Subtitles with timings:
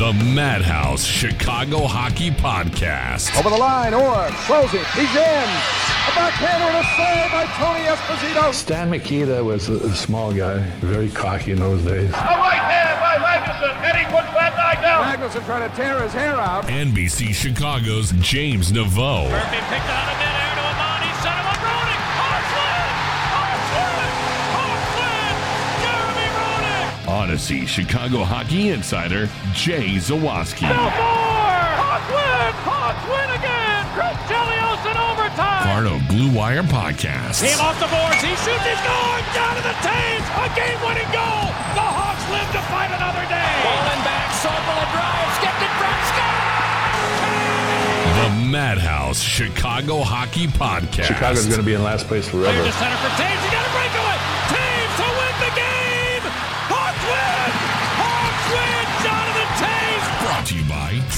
[0.00, 3.38] The Madhouse Chicago Hockey Podcast.
[3.38, 4.86] Over the line, Orr throws it.
[4.96, 5.48] He's in.
[6.08, 8.54] A backhander and a save by Tony Esposito.
[8.54, 12.08] Stan Mikita was a, a small guy, very cocky in those days.
[12.08, 15.04] A right hand by Magnuson, and he puts that guy down.
[15.04, 16.64] Magnuson trying to tear his hair out.
[16.64, 19.28] NBC Chicago's James Neveau.
[19.28, 20.29] Murphy picked out of
[27.10, 30.62] Audacy Chicago Hockey Insider Jay Zawaski.
[30.62, 31.50] Four!
[31.74, 32.54] Hawks win!
[32.62, 33.82] Hawks win again!
[33.98, 35.66] Chris Chelios in overtime!
[35.66, 37.42] Part of Blue Wire Podcast.
[37.42, 39.26] Came off the boards, he shoots, he scores!
[39.34, 40.22] Down to the Toews!
[40.38, 41.50] A game-winning goal!
[41.74, 43.50] The Hawks live to fight another day!
[43.66, 45.98] Falling back, circle and drive, skipped in front,
[48.22, 51.10] The Madhouse Chicago Hockey Podcast.
[51.10, 52.54] Chicago's going to be in last place forever.
[52.54, 53.89] to center for Toews, he got a breakaway!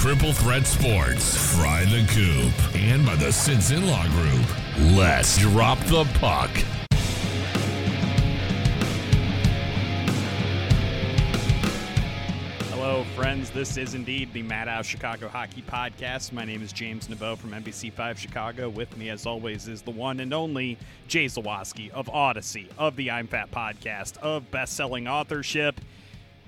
[0.02, 4.96] Triple Threat Sports, Fry the Coop, and by the Sinson Law Group.
[4.96, 6.50] Let's drop the puck.
[12.70, 13.50] Hello, friends.
[13.50, 16.32] This is indeed the Madhouse Chicago Hockey Podcast.
[16.32, 18.68] My name is James Neveau from NBC5 Chicago.
[18.68, 23.12] With me, as always, is the one and only Jay Zawaski of Audacy, of the
[23.12, 25.80] I'm Fat podcast, of best-selling authorship.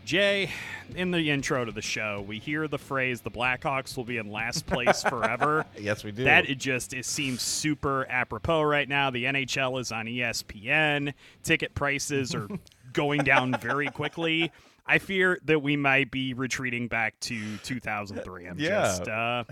[0.05, 0.51] Jay,
[0.95, 4.31] in the intro to the show, we hear the phrase "the Blackhawks will be in
[4.31, 6.25] last place forever." Yes, we do.
[6.25, 9.11] That it just it seems super apropos right now.
[9.11, 11.15] The NHL is on ESPN.
[11.43, 12.49] Ticket prices are
[12.93, 14.53] going down very quickly.
[14.87, 18.47] I fear that we might be retreating back to 2003.
[18.47, 18.83] I'm Yeah.
[18.83, 19.45] just uh,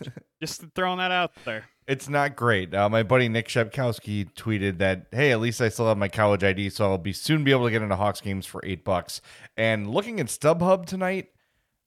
[0.40, 1.64] just throwing that out there.
[1.88, 2.74] It's not great.
[2.74, 6.44] Uh, my buddy Nick Shepkowski tweeted that, "Hey, at least I still have my college
[6.44, 9.22] ID, so I'll be soon be able to get into Hawks games for eight bucks."
[9.56, 11.30] And looking at StubHub tonight,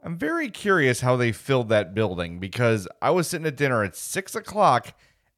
[0.04, 3.96] I'm very curious how they filled that building because I was sitting at dinner at
[3.96, 4.96] six o'clock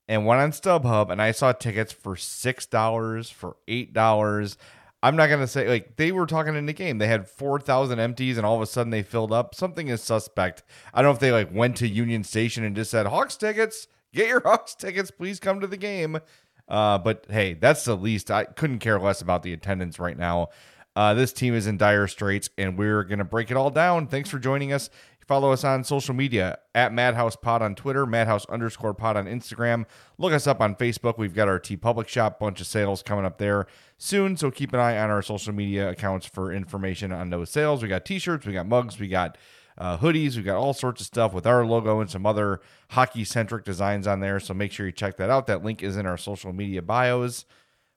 [0.07, 4.57] and went on StubHub and I saw tickets for six dollars, for eight dollars.
[5.01, 6.99] I'm not gonna say like they were talking in the game.
[6.99, 9.55] They had four thousand empties, and all of a sudden they filled up.
[9.55, 10.63] Something is suspect.
[10.93, 13.89] I don't know if they like went to Union Station and just said Hawks tickets.
[14.13, 16.19] Get your Hawks tickets, please come to the game.
[16.67, 18.31] Uh, but hey, that's the least.
[18.31, 20.49] I couldn't care less about the attendance right now.
[20.95, 24.07] Uh, this team is in dire straits, and we're gonna break it all down.
[24.07, 24.89] Thanks for joining us.
[25.27, 29.85] Follow us on social media at Madhouse Pod on Twitter, Madhouse underscore Pod on Instagram.
[30.17, 31.17] Look us up on Facebook.
[31.17, 33.65] We've got our TeePublic Shop bunch of sales coming up there
[33.97, 34.35] soon.
[34.35, 37.81] So keep an eye on our social media accounts for information on those sales.
[37.81, 39.37] We got T-shirts, we got mugs, we got
[39.77, 42.61] uh, hoodies, We've got all sorts of stuff with our logo and some other
[42.91, 44.39] hockey centric designs on there.
[44.39, 45.47] So make sure you check that out.
[45.47, 47.45] That link is in our social media bios.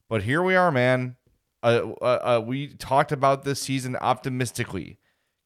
[0.09, 1.17] But here we are, man.
[1.63, 4.99] Uh, uh, uh, we talked about this season optimistically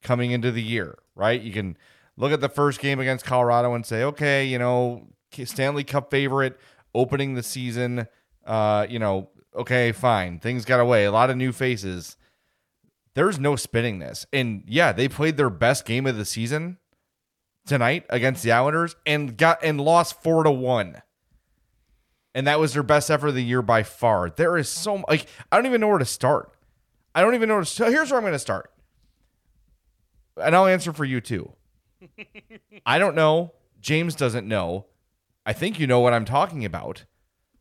[0.03, 1.41] coming into the year, right?
[1.41, 1.77] You can
[2.17, 5.09] look at the first game against Colorado and say, okay, you know,
[5.45, 6.59] Stanley Cup favorite
[6.95, 8.07] opening the season.
[8.45, 10.39] Uh, you know, okay, fine.
[10.39, 11.05] Things got away.
[11.05, 12.17] A lot of new faces.
[13.15, 14.27] There's no spinning this.
[14.33, 16.79] And yeah, they played their best game of the season
[17.67, 21.03] tonight against the Islanders and got and lost four to one.
[22.35, 24.31] And that was their best effort of the year by far.
[24.31, 26.53] There is so like I don't even know where to start.
[27.15, 27.93] I don't even know where to start.
[27.93, 28.73] Here's where I'm going to start.
[30.41, 31.53] And I'll answer for you too.
[32.87, 33.55] I don't know.
[33.81, 34.87] James doesn't know.
[35.45, 37.05] I think you know what I'm talking about.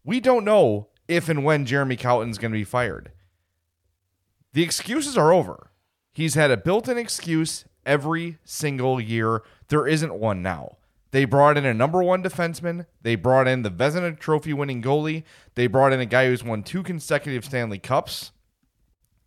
[0.04, 3.12] We don't know if and when Jeremy Colliton's going to be fired.
[4.54, 5.72] The excuses are over.
[6.12, 9.44] He's had a built in excuse every single year.
[9.68, 10.78] There isn't one now.
[11.12, 12.86] They brought in a number one defenseman.
[13.02, 15.24] They brought in the Vezina Trophy winning goalie.
[15.56, 18.32] They brought in a guy who's won two consecutive Stanley Cups.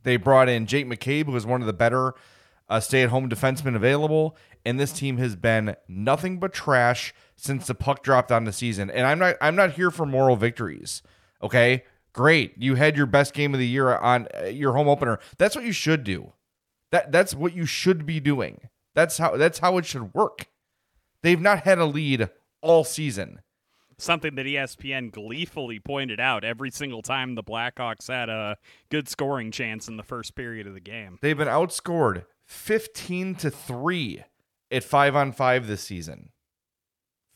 [0.04, 2.14] They brought in Jake McCabe, who is one of the better
[2.68, 4.36] uh, stay at home defensemen available.
[4.64, 8.90] And this team has been nothing but trash since the puck dropped on the season.
[8.90, 11.02] And I'm not I'm not here for moral victories.
[11.42, 12.54] Okay, great.
[12.58, 15.18] You had your best game of the year on uh, your home opener.
[15.38, 16.32] That's what you should do.
[16.90, 18.68] That that's what you should be doing.
[18.94, 20.46] That's how that's how it should work.
[21.22, 22.28] They've not had a lead
[22.60, 23.40] all season.
[23.98, 28.56] Something that ESPN gleefully pointed out every single time the Blackhawks had a
[28.90, 31.18] good scoring chance in the first period of the game.
[31.22, 34.24] They've been outscored 15 to 3
[34.72, 36.30] at 5 on 5 this season.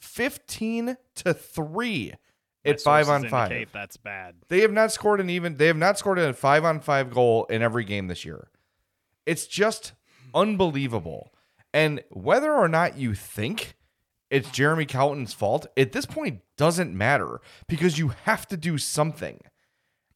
[0.01, 2.19] 15 to 3 My
[2.67, 3.69] at 5 on 5.
[3.73, 4.35] That's bad.
[4.49, 7.45] They have not scored an even they have not scored a 5 on 5 goal
[7.47, 8.49] in every game this year.
[9.25, 9.93] It's just
[10.35, 11.33] unbelievable.
[11.73, 13.77] And whether or not you think
[14.31, 19.41] it's Jeremy Colliton's fault, at this point doesn't matter because you have to do something.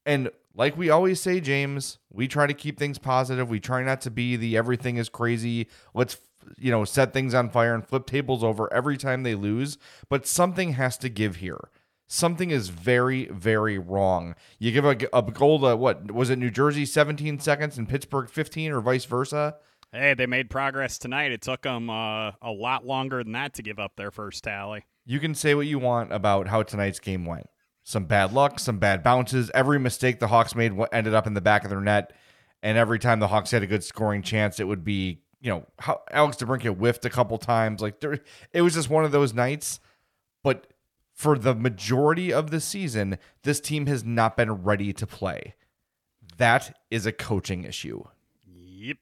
[0.06, 3.49] And like we always say, James, we try to keep things positive.
[3.49, 5.69] We try not to be the everything is crazy.
[5.94, 6.17] Let's
[6.58, 9.79] you know set things on fire and flip tables over every time they lose.
[10.08, 11.70] But something has to give here.
[12.12, 14.35] Something is very, very wrong.
[14.59, 16.41] You give a, a goal to what was it?
[16.41, 19.55] New Jersey, 17 seconds, and Pittsburgh 15, or vice versa.
[19.93, 21.31] Hey, they made progress tonight.
[21.31, 24.87] It took them uh, a lot longer than that to give up their first tally.
[25.07, 27.47] You can say what you want about how tonight's game went.
[27.85, 29.49] Some bad luck, some bad bounces.
[29.55, 32.13] Every mistake the Hawks made ended up in the back of their net,
[32.61, 35.65] and every time the Hawks had a good scoring chance, it would be you know
[35.79, 37.81] how Alex DeBrincat whiffed a couple times.
[37.81, 38.19] Like there,
[38.53, 39.79] it was just one of those nights.
[40.43, 40.69] But
[41.20, 45.55] for the majority of the season, this team has not been ready to play.
[46.38, 48.05] That is a coaching issue.
[48.46, 48.96] Yep.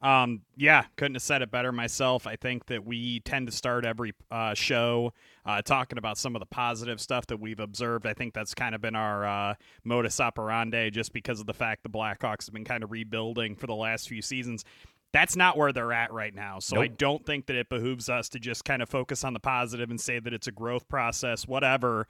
[0.00, 2.28] Um, yeah, couldn't have said it better myself.
[2.28, 5.12] I think that we tend to start every uh, show
[5.44, 8.06] uh, talking about some of the positive stuff that we've observed.
[8.06, 11.82] I think that's kind of been our uh, modus operandi just because of the fact
[11.82, 14.64] the Blackhawks have been kind of rebuilding for the last few seasons
[15.12, 16.58] that's not where they're at right now.
[16.58, 16.84] So nope.
[16.84, 19.90] I don't think that it behooves us to just kind of focus on the positive
[19.90, 22.06] and say that it's a growth process, whatever.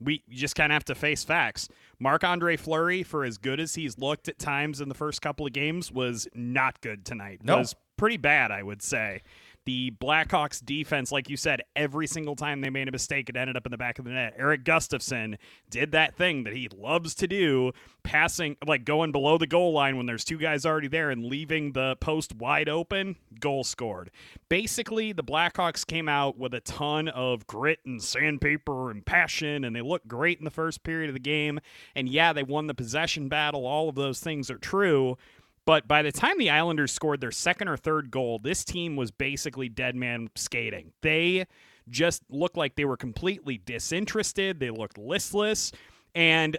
[0.00, 1.68] We just kind of have to face facts.
[1.98, 5.46] Marc Andre Fleury, for as good as he's looked at times in the first couple
[5.46, 7.40] of games, was not good tonight.
[7.44, 7.58] Nope.
[7.60, 9.22] Was pretty bad, I would say
[9.64, 13.56] the Blackhawks defense, like you said, every single time they made a mistake, it ended
[13.56, 14.34] up in the back of the net.
[14.36, 15.36] Erik Gustafsson
[15.70, 17.72] did that thing that he loves to do,
[18.02, 21.72] passing, like going below the goal line when there's two guys already there and leaving
[21.72, 24.10] the post wide open, goal scored.
[24.48, 29.74] Basically, the Blackhawks came out with a ton of grit and sandpaper and passion, and
[29.76, 31.60] they looked great in the first period of the game.
[31.94, 33.66] And yeah, they won the possession battle.
[33.66, 35.16] All of those things are true.
[35.64, 39.10] But by the time the Islanders scored their second or third goal, this team was
[39.10, 40.92] basically dead man skating.
[41.02, 41.46] They
[41.88, 44.58] just looked like they were completely disinterested.
[44.58, 45.72] They looked listless.
[46.14, 46.56] And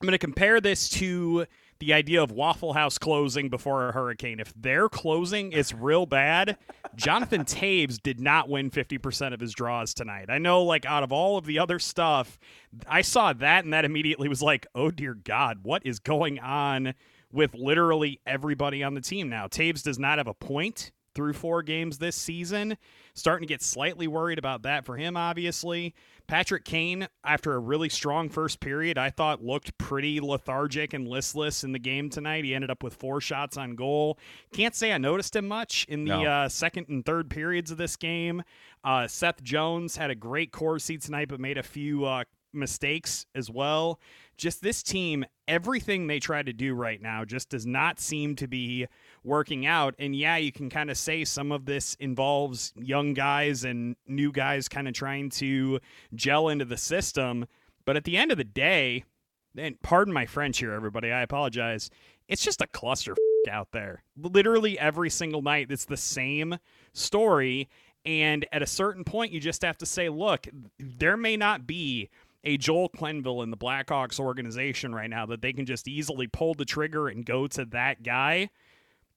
[0.00, 1.46] I'm going to compare this to
[1.80, 4.40] the idea of Waffle House closing before a hurricane.
[4.40, 6.56] If their closing is real bad,
[6.96, 10.26] Jonathan Toews did not win 50% of his draws tonight.
[10.30, 12.38] I know, like, out of all of the other stuff,
[12.86, 16.94] I saw that and that immediately was like, oh dear God, what is going on
[17.34, 19.46] with literally everybody on the team now.
[19.46, 22.76] Toews does not have a point through four games this season.
[23.14, 25.94] Starting to get slightly worried about that for him, obviously.
[26.26, 31.62] Patrick Kane, after a really strong first period, I thought looked pretty lethargic and listless
[31.62, 32.44] in the game tonight.
[32.44, 34.18] He ended up with four shots on goal.
[34.52, 36.24] Can't say I noticed him much in the no.
[36.24, 38.42] uh, second and third periods of this game.
[38.82, 43.26] Uh, Seth Jones had a great core seat tonight, but made a few uh, mistakes
[43.34, 43.98] as well
[44.36, 48.46] just this team, everything they try to do right now just does not seem to
[48.46, 48.86] be
[49.22, 49.94] working out.
[49.98, 54.32] And yeah, you can kind of say some of this involves young guys and new
[54.32, 55.80] guys kind of trying to
[56.14, 57.46] gel into the system.
[57.84, 59.04] But at the end of the day,
[59.56, 61.90] and pardon my French here, everybody, I apologize.
[62.28, 63.14] It's just a cluster
[63.50, 64.02] out there.
[64.16, 66.58] Literally every single night, it's the same
[66.92, 67.68] story.
[68.06, 70.46] And at a certain point, you just have to say, look,
[70.78, 72.10] there may not be
[72.44, 76.54] a Joel Quenneville in the Blackhawks organization right now that they can just easily pull
[76.54, 78.50] the trigger and go to that guy.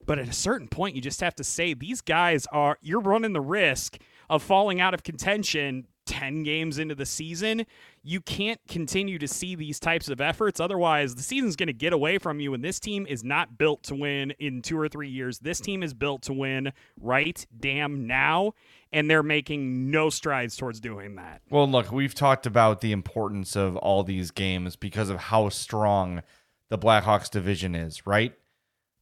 [0.06, 3.34] But at a certain point, you just have to say these guys are, you're running
[3.34, 3.98] the risk
[4.30, 7.66] of falling out of contention 10 games into the season,
[8.02, 10.60] you can't continue to see these types of efforts.
[10.60, 13.84] Otherwise, the season's going to get away from you, and this team is not built
[13.84, 15.40] to win in two or three years.
[15.40, 18.54] This team is built to win right damn now,
[18.98, 21.42] and they're making no strides towards doing that.
[21.52, 26.24] Well, look, we've talked about the importance of all these games because of how strong
[26.70, 28.34] the Blackhawks division is, right?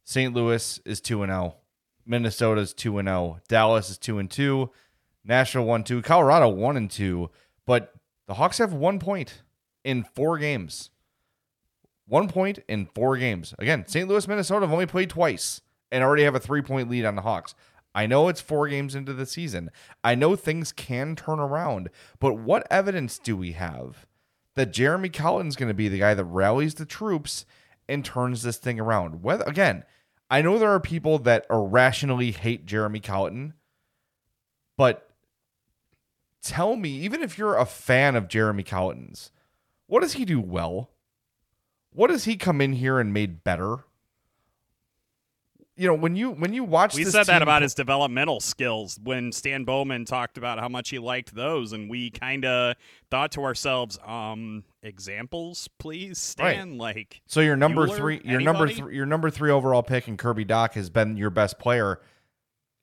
[0.04, 0.34] St.
[0.34, 1.56] Louis is 2 and 0.
[2.04, 3.38] Minnesota's 2 and 0.
[3.48, 4.70] Dallas is 2 and 2.
[5.24, 7.30] Nashville one two, Colorado one and two,
[7.66, 7.92] but
[8.28, 9.42] the Hawks have one point
[9.82, 10.90] in four games.
[12.06, 13.52] One point in four games.
[13.58, 14.08] Again, St.
[14.08, 17.22] Louis, Minnesota have only played twice and already have a three point lead on the
[17.22, 17.56] Hawks.
[17.96, 19.70] I know it's four games into the season.
[20.04, 21.88] I know things can turn around,
[22.20, 24.06] but what evidence do we have
[24.54, 27.46] that Jeremy Colliton's going to be the guy that rallies the troops
[27.88, 29.22] and turns this thing around?
[29.22, 29.82] Whether again,
[30.28, 33.54] I know there are people that irrationally hate Jeremy Colliton,
[34.76, 35.08] but
[36.42, 39.30] tell me, even if you're a fan of Jeremy Colliton's,
[39.86, 40.90] what does he do well?
[41.94, 43.84] What does he come in here and made better?
[45.78, 49.30] You know, when you when you watch, we said that about his developmental skills when
[49.30, 52.76] Stan Bowman talked about how much he liked those, and we kind of
[53.10, 56.70] thought to ourselves, um, examples, please, Stan.
[56.70, 56.78] Right.
[56.78, 58.44] Like, so your number Bueller, three, your anybody?
[58.44, 62.00] number three, your number three overall pick in Kirby Dach has been your best player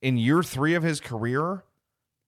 [0.04, 1.64] in year three of his career.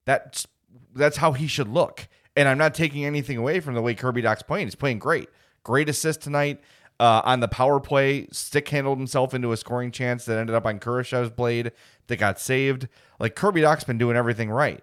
[0.04, 0.48] That's
[0.96, 2.08] that's how he should look.
[2.34, 4.66] And I'm not taking anything away from the way Kirby Dach's playing.
[4.66, 5.28] He's playing great.
[5.62, 6.60] Great assist tonight.
[6.98, 10.64] Uh, on the power play, stick handled himself into a scoring chance that ended up
[10.64, 11.72] on Kurashev's blade
[12.06, 12.88] that got saved.
[13.20, 14.82] Like Kirby Dach's been doing everything right.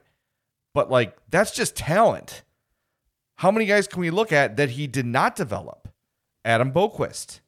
[0.73, 2.43] But like that's just talent.
[3.37, 5.87] How many guys can we look at that he did not develop?
[6.45, 7.39] Adam Boqvist,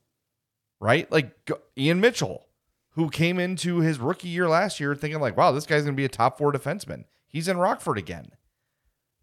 [0.79, 1.11] right?
[1.11, 2.45] Like Ian Mitchell,
[2.91, 5.97] who came into his rookie year last year thinking like, wow, this guy's going to
[5.97, 7.03] be a top four defenseman.
[7.27, 8.29] He's in Rockford again,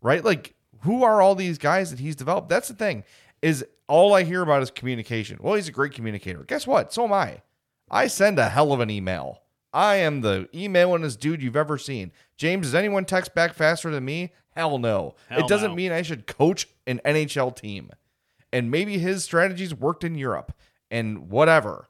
[0.03, 0.25] right?
[0.25, 2.49] Like, who are all these guys that he's developed?
[2.49, 3.05] That's the thing
[3.41, 5.39] is all I hear about is communication.
[5.41, 6.45] Well, he's a great communicator.
[6.45, 6.93] Guess what?
[6.93, 7.43] So am I.
[7.91, 9.43] I send a hell of an email.
[9.73, 12.13] I am the emailinest dude you've ever seen.
[12.37, 14.33] James, does anyone text back faster than me?
[14.51, 15.15] Hell no.
[15.29, 15.77] Hell it doesn't no.
[15.77, 17.91] mean I should coach an NHL team.
[18.53, 20.53] And maybe his strategies worked in Europe
[20.91, 21.89] and whatever.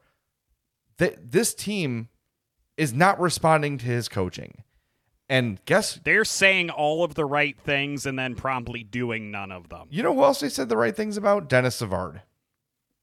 [0.99, 2.09] Th- this team
[2.77, 4.63] is not responding to his coaching.
[5.33, 9.71] And guess They're saying all of the right things and then promptly doing none of
[9.71, 9.87] them.
[9.89, 11.49] you know who else they said the right things about?
[11.49, 12.21] Denis Savard.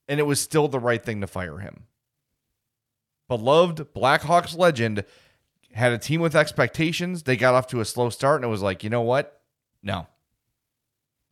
[0.07, 1.85] And it was still the right thing to fire him.
[3.29, 5.05] Beloved Blackhawks legend
[5.73, 7.23] had a team with expectations.
[7.23, 9.41] They got off to a slow start, and it was like, you know what?
[9.81, 10.05] No.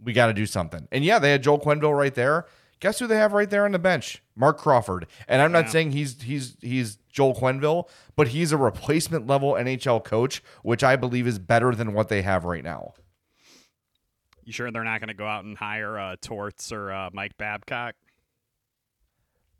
[0.04, 0.88] We got to do something.
[0.92, 2.48] And yeah, they had Joel Quenneville right there.
[2.80, 4.22] Guess who they have right there on the bench?
[4.36, 5.08] Marc Crawford.
[5.28, 5.72] And I'm not Yeah.
[5.72, 10.96] saying he's he's he's Joel Quenneville, but he's a replacement level NHL coach, which I
[10.96, 12.94] believe is better than what they have right now.
[14.44, 17.38] You sure they're not going to go out and hire uh, Torts or uh, Mike
[17.38, 17.96] Babcock?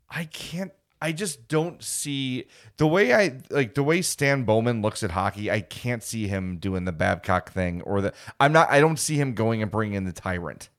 [0.08, 0.72] I can't.
[1.00, 2.46] I just don't see
[2.76, 5.50] the way I like the way Stan Bowman looks at hockey.
[5.50, 8.14] I can't see him doing the Babcock thing or the.
[8.40, 8.70] I'm not.
[8.70, 10.70] I don't see him going and bringing in the tyrant.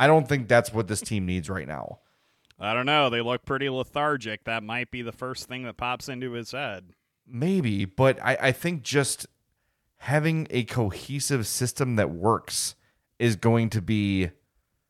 [0.00, 1.98] I don't think that's what this team needs right now.
[2.58, 3.10] I don't know.
[3.10, 4.44] They look pretty lethargic.
[4.44, 6.94] That might be the first thing that pops into his head.
[7.26, 9.26] Maybe, but I, I think just
[9.98, 12.76] having a cohesive system that works
[13.18, 14.30] is going to be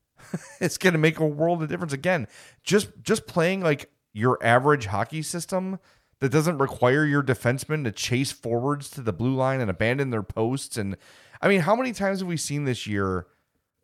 [0.61, 2.29] it's going to make a world of difference again.
[2.63, 5.81] Just just playing like your average hockey system
[6.21, 10.23] that doesn't require your defensemen to chase forwards to the blue line and abandon their
[10.23, 10.97] posts and
[11.43, 13.27] I mean, how many times have we seen this year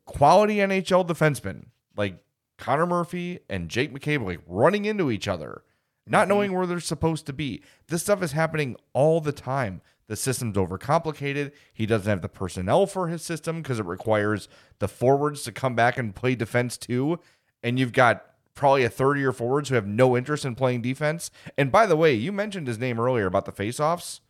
[0.07, 2.19] quality NHL defensemen like
[2.57, 5.63] Connor Murphy and Jake McCabe like running into each other,
[6.07, 6.29] not mm-hmm.
[6.31, 7.63] knowing where they're supposed to be.
[7.89, 9.83] This stuff is happening all the time.
[10.09, 11.53] The system's overcomplicated.
[11.73, 14.49] He doesn't have the personnel for his system because it requires
[14.79, 17.19] the forwards to come back and play defense too.
[17.63, 20.83] And you've got probably a third of your forwards who have no interest in playing
[20.83, 21.31] defense.
[21.59, 24.21] And by the way, you mentioned his name earlier about the faceoffs.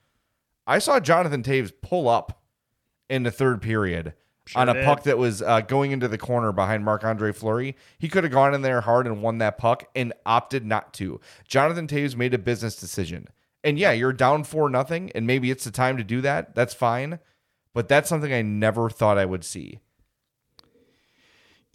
[0.66, 2.42] I saw Jonathan Toews pull up
[3.08, 4.14] in the third period
[4.54, 4.84] on a did.
[4.84, 7.76] puck that was uh, going into the corner behind Marc Andre Fleury.
[7.98, 11.20] He could have gone in there hard and won that puck and opted not to.
[11.48, 13.28] Jonathan Toews made a business decision.
[13.64, 16.54] And yeah, you're down for nothing, and maybe it's the time to do that.
[16.54, 17.18] That's fine.
[17.74, 19.80] But that's something I never thought I would see.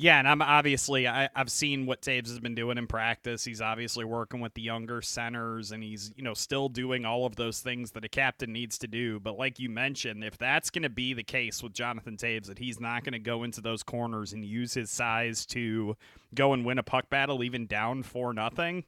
[0.02, 3.44] Yeah, and I'm obviously I, I've seen what Toews has been doing in practice.
[3.44, 7.36] He's obviously working with the younger centers, and he's you know still doing all of
[7.36, 9.20] those things that a captain needs to do.
[9.20, 12.58] But like you mentioned, if that's going to be the case with Jonathan Toews, that
[12.58, 15.96] he's not going to go into those corners and use his size to
[16.34, 18.86] go and win a puck battle, even down for nothing.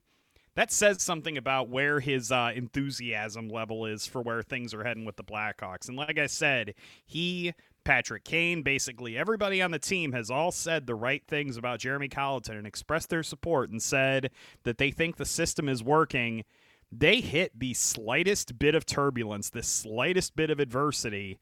[0.55, 5.05] That says something about where his uh, enthusiasm level is for where things are heading
[5.05, 5.87] with the Blackhawks.
[5.87, 6.73] And like I said,
[7.05, 11.79] he Patrick Kane, basically everybody on the team has all said the right things about
[11.79, 14.31] Jeremy Colliton and expressed their support and said
[14.63, 16.43] that they think the system is working.
[16.91, 21.39] They hit the slightest bit of turbulence, the slightest bit of adversity,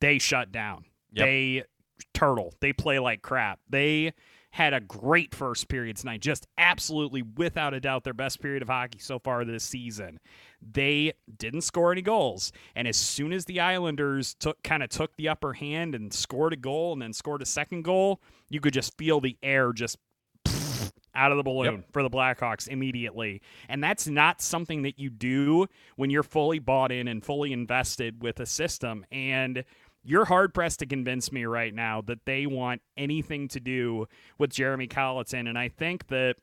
[0.00, 0.84] they shut down.
[1.12, 1.26] Yep.
[1.26, 1.64] They
[2.12, 2.54] turtle.
[2.60, 3.60] They play like crap.
[3.68, 4.12] They
[4.54, 8.68] had a great first period tonight, just absolutely without a doubt their best period of
[8.68, 10.20] hockey so far this season.
[10.62, 15.16] They didn't score any goals, and as soon as the Islanders took kind of took
[15.16, 18.72] the upper hand and scored a goal and then scored a second goal, you could
[18.72, 19.98] just feel the air just
[21.16, 23.42] out of the balloon for the Blackhawks immediately.
[23.68, 28.22] And that's not something that you do when you're fully bought in and fully invested
[28.22, 29.04] with a system.
[29.10, 29.64] And
[30.04, 34.06] you're hard pressed to convince me right now that they want anything to do
[34.38, 35.48] with Jeremy Colliton.
[35.48, 36.36] And I think that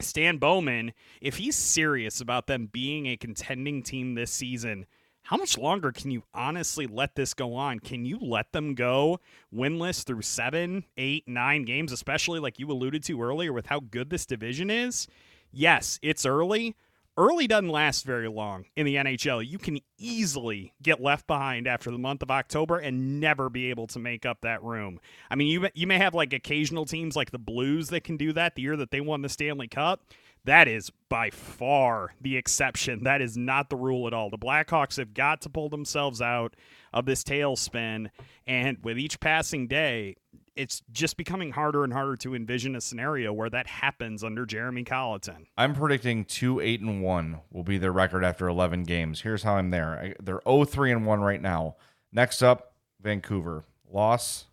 [0.00, 4.86] Stan Bowman, if he's serious about them being a contending team this season,
[5.22, 7.80] how much longer can you honestly let this go on?
[7.80, 9.20] Can you let them go
[9.52, 14.10] winless through seven, eight, nine games, especially like you alluded to earlier with how good
[14.10, 15.08] this division is?
[15.50, 16.76] Yes, it's early.
[17.16, 19.46] Early doesn't last very long in the NHL.
[19.46, 23.86] You can easily get left behind after the month of October and never be able
[23.88, 24.98] to make up that room.
[25.30, 28.32] I mean, you you may have like occasional teams like the Blues that can do
[28.32, 30.02] that the year that they won the Stanley Cup.
[30.44, 33.04] That is by far the exception.
[33.04, 34.28] That is not the rule at all.
[34.28, 36.56] The Blackhawks have got to pull themselves out
[36.92, 38.10] of this tailspin,
[38.46, 40.16] and with each passing day,
[40.56, 44.84] it's just becoming harder and harder to envision a scenario where that happens under Jeremy
[44.84, 45.46] Colliton.
[45.56, 49.22] I'm predicting two eight and one will be their record after 11 games.
[49.22, 49.98] Here's how I'm there.
[49.98, 51.76] I, they're 0 3 and one right now.
[52.12, 54.46] Next up, Vancouver loss.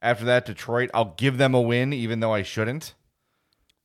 [0.00, 0.90] After that, Detroit.
[0.94, 2.94] I'll give them a win, even though I shouldn't.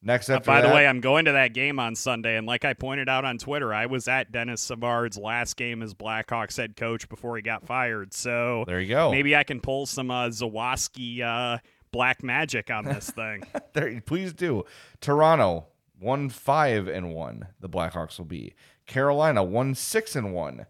[0.05, 2.65] Next Uh, up, by the way, I'm going to that game on Sunday, and like
[2.65, 6.75] I pointed out on Twitter, I was at Denis Savard's last game as Blackhawks head
[6.75, 8.13] coach before he got fired.
[8.13, 9.12] So there you go.
[9.12, 11.60] maybe I can pull some uh, Zawaski uh,
[11.91, 13.43] black magic on this thing.
[13.74, 14.65] there, please do.
[15.00, 15.67] Toronto
[16.00, 17.48] one five and one.
[17.62, 18.55] The Blackhawks will be.
[18.86, 20.65] Carolina one six and one.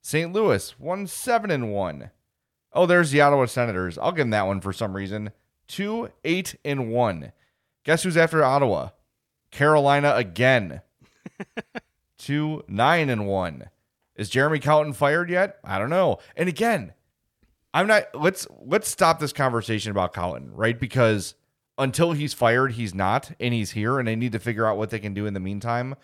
[0.00, 0.32] St.
[0.32, 2.10] Louis one seven and one.
[2.72, 3.96] Oh, there's the Ottawa Senators.
[3.98, 5.30] I'll give them that one for some reason.
[5.68, 7.30] Two eight and one.
[7.84, 8.90] Guess who's after Ottawa?
[9.50, 10.82] Carolina again.
[12.18, 13.68] Two nine and one.
[14.14, 15.58] Is Jeremy Colliton fired yet?
[15.64, 16.18] I don't know.
[16.36, 16.92] And again,
[17.74, 18.08] I'm not.
[18.14, 20.78] Let's let's stop this conversation about Colliton, right?
[20.78, 21.34] Because
[21.78, 24.90] until he's fired, he's not, and he's here, and they need to figure out what
[24.90, 25.94] they can do in the meantime.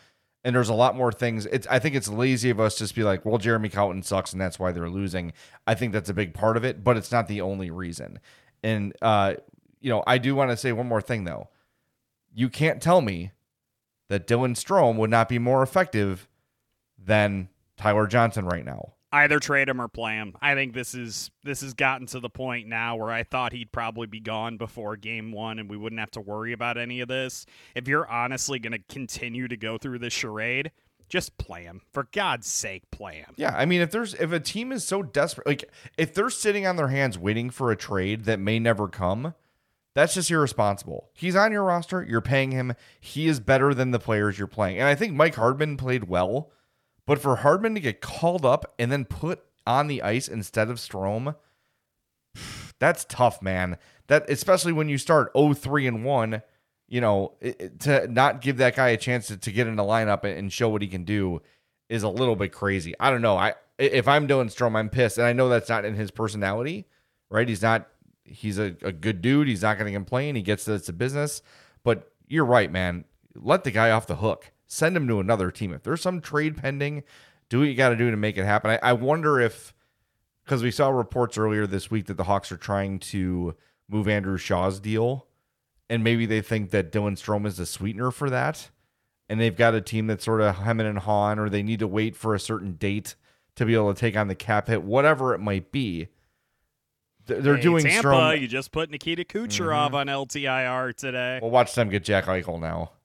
[0.44, 1.46] And there's a lot more things.
[1.46, 4.32] It's I think it's lazy of us to just be like, well, Jeremy Colliton sucks,
[4.32, 5.32] and that's why they're losing.
[5.66, 8.18] I think that's a big part of it, but it's not the only reason.
[8.62, 9.34] And uh,
[9.80, 11.48] you know, I do want to say one more thing though.
[12.32, 13.32] You can't tell me
[14.08, 16.28] that Dylan Strome would not be more effective
[16.98, 18.94] than Tyler Johnson right now.
[19.10, 20.36] Either trade him or play him.
[20.42, 23.72] I think this is this has gotten to the point now where I thought he'd
[23.72, 27.08] probably be gone before game one and we wouldn't have to worry about any of
[27.08, 27.46] this.
[27.74, 30.72] If you're honestly gonna continue to go through this charade,
[31.08, 31.80] just play him.
[31.90, 33.32] For God's sake, play him.
[33.36, 36.66] Yeah, I mean, if there's if a team is so desperate, like if they're sitting
[36.66, 39.32] on their hands waiting for a trade that may never come,
[39.98, 41.10] that's just irresponsible.
[41.12, 42.74] He's on your roster, you're paying him.
[43.00, 46.50] He is better than the players you're playing, and I think Mike Hardman played well,
[47.06, 50.76] but for Hardman to get called up and then put on the ice instead of
[50.76, 51.34] Strome,
[52.78, 53.76] that's tough, man.
[54.06, 56.42] That especially when you start 0-3 and one.
[56.90, 59.82] You know, it, to not give that guy a chance to, to get in the
[59.82, 61.42] lineup and, and show what he can do
[61.90, 62.94] is a little bit crazy.
[62.98, 63.36] I don't know.
[63.36, 66.86] I if I'm doing Strome, I'm pissed, and I know that's not in his personality,
[67.30, 67.48] right?
[67.48, 67.88] He's not.
[68.30, 69.48] He's a, a good dude.
[69.48, 70.34] He's not going to complain.
[70.34, 71.42] He gets that it's a business.
[71.84, 73.04] But you're right, man.
[73.34, 74.52] Let the guy off the hook.
[74.66, 75.72] Send him to another team.
[75.72, 77.02] If there's some trade pending,
[77.48, 78.70] do what you got to do to make it happen.
[78.70, 79.72] I, I wonder if
[80.44, 83.54] because we saw reports earlier this week that the Hawks are trying to
[83.86, 85.26] move Andrew Shaw's deal,
[85.90, 88.70] and maybe they think that Dylan Strome is the sweetener for that,
[89.28, 91.86] and they've got a team that's sort of hemming and hawing, or they need to
[91.86, 93.14] wait for a certain date
[93.56, 96.08] to be able to take on the cap hit, whatever it might be.
[97.28, 98.08] They're Hey, doing Tampa.
[98.08, 98.40] Strome.
[98.40, 99.94] You just put Nikita Kucherov mm-hmm.
[99.94, 101.38] on LTIR today.
[101.40, 102.92] We'll watch them get Jack Eichel now.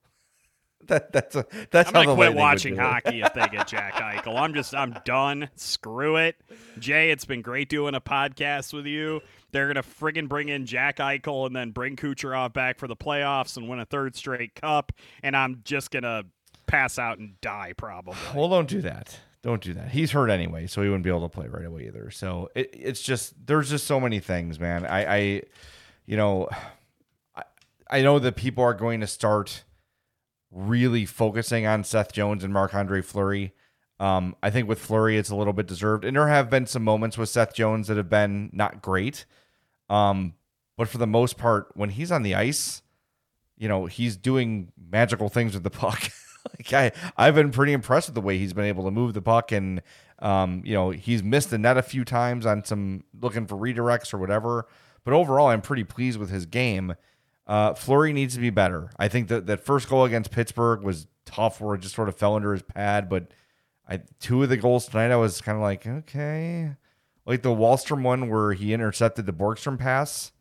[0.88, 3.93] That that's a, that's I'm how gonna quit watching hockey if they get Jack
[4.25, 4.38] Eichel.
[4.38, 5.49] I'm just I'm done.
[5.55, 6.36] Screw it,
[6.77, 7.09] Jay.
[7.09, 9.21] It's been great doing a podcast with you.
[9.53, 13.55] They're gonna friggin' bring in Jack Eichel and then bring Kucherov back for the playoffs
[13.55, 14.91] and win a third straight cup,
[15.23, 16.23] and I'm just gonna
[16.67, 18.15] pass out and die probably.
[18.36, 19.17] Well, don't do that.
[19.43, 19.89] Don't do that.
[19.89, 22.10] He's hurt anyway, so he wouldn't be able to play right away either.
[22.12, 24.86] So it, it's just there's just so many things, man.
[24.86, 25.41] I, I
[26.06, 26.47] you know,
[27.36, 27.43] I,
[27.91, 29.65] I know that people are going to start
[30.49, 33.53] really focusing on Seth Jones and Marc Andre Fleury.
[33.99, 36.84] Um, I think with Fleury, it's a little bit deserved, and there have been some
[36.84, 39.25] moments with Seth Jones that have been not great.
[39.89, 40.36] Um,
[40.77, 42.82] but for the most part, when he's on the ice,
[43.58, 46.10] you know, he's doing magical things with the puck.
[46.58, 49.21] like I, I've been pretty impressed with the way he's been able to move the
[49.21, 49.82] puck, and
[50.19, 54.13] um, you know, he's missed the net a few times on some looking for redirects
[54.13, 54.67] or whatever.
[55.03, 56.95] But overall, I'm pretty pleased with his game.
[57.45, 58.89] Uh, Fleury needs to be better.
[58.97, 62.15] I think that that first goal against Pittsburgh was tough, where it just sort of
[62.15, 63.10] fell under his pad.
[63.10, 63.34] But
[63.88, 66.75] I two of the goals tonight, I was kind of like, okay,
[67.25, 70.32] like the Wahlstrom one where he intercepted the Borgstrom pass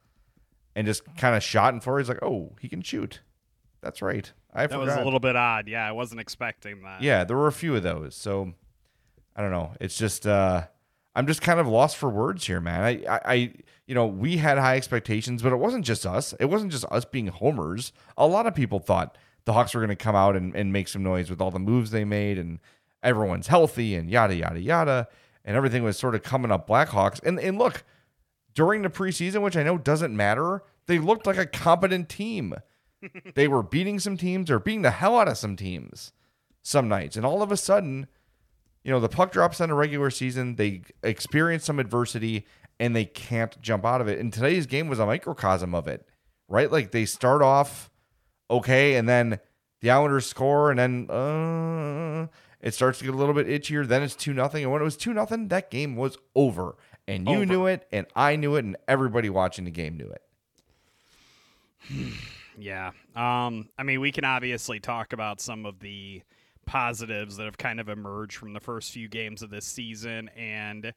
[0.75, 3.21] and just kind of shot and Fleury's like, oh, he can shoot.
[3.83, 4.33] That's right.
[4.53, 4.87] I That forgot.
[4.87, 5.69] was a little bit odd.
[5.69, 7.03] Yeah, I wasn't expecting that.
[7.03, 8.15] Yeah, there were a few of those.
[8.15, 8.53] So
[9.35, 9.73] I don't know.
[9.81, 10.65] It's just uh
[11.15, 12.83] I'm just kind of lost for words here, man.
[12.83, 13.35] I, I, I
[13.87, 16.33] you know, we had high expectations, but it wasn't just us.
[16.41, 17.93] It wasn't just us being homers.
[18.17, 20.89] A lot of people thought the Hawks were going to come out and, and make
[20.89, 22.61] some noise with all the moves they made and
[23.03, 25.09] everyone's healthy and yada yada yada.
[25.45, 27.23] And everything was sort of coming up Blackhawks.
[27.23, 27.85] And and look,
[28.55, 32.55] during the preseason, which I know doesn't matter, they looked like a competent team.
[33.35, 36.13] They were beating some teams or beating the hell out of some teams
[36.63, 37.17] some nights.
[37.17, 38.07] And all of a sudden,
[38.85, 42.47] you know, the puck drops on a regular season, they experience some adversity
[42.79, 44.19] and they can't jump out of it.
[44.19, 46.07] And today's game was a microcosm of it,
[46.49, 46.71] right?
[46.71, 47.91] Like they start off
[48.51, 49.39] okay and then
[49.81, 52.27] the Islanders score and then uh,
[52.61, 53.87] it starts to get a little bit itchier.
[53.87, 54.63] Then it's 2 nothing.
[54.63, 56.77] And when it was 2 nothing, that game was over.
[57.09, 57.47] And you Over.
[57.47, 60.23] knew it and I knew it and everybody watching the game knew it.
[62.59, 62.93] Yeah.
[63.15, 66.23] Um, I mean, we can obviously talk about some of the
[66.67, 70.93] positives that have kind of emerged from the first few games of this season, and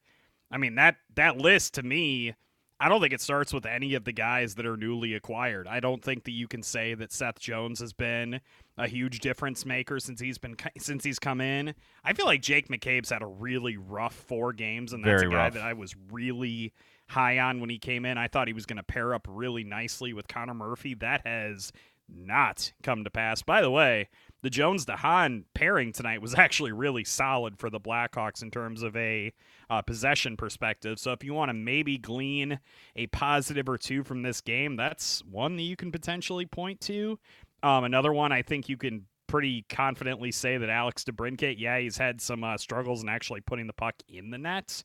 [0.51, 2.35] I mean that that list to me.
[2.77, 5.65] I don't think it starts with any of the guys that are newly acquired.
[5.65, 8.41] I don't think that you can say that Seth Jones has been
[8.77, 11.73] a huge difference maker since he's been since he's come in.
[12.03, 15.35] I feel like Jake McCabe's had a really rough four games, and that's Very a
[15.35, 15.53] guy rough.
[15.53, 16.73] that I was really
[17.07, 18.17] high on when he came in.
[18.17, 20.93] I thought he was going to pair up really nicely with Connor Murphy.
[20.95, 21.71] That has
[22.07, 23.41] not come to pass.
[23.41, 24.09] By the way,
[24.41, 28.95] the Jones DeHaan pairing tonight was actually really solid for the Blackhawks in terms of
[28.95, 29.33] a
[29.69, 30.99] uh, possession perspective.
[30.99, 32.59] So if you want to maybe glean
[32.95, 37.19] a positive or two from this game, that's one that you can potentially point to.
[37.63, 41.97] Um, another one I think you can pretty confidently say that Alex DeBrincat, yeah, he's
[41.97, 44.83] had some uh, struggles in actually putting the puck in the net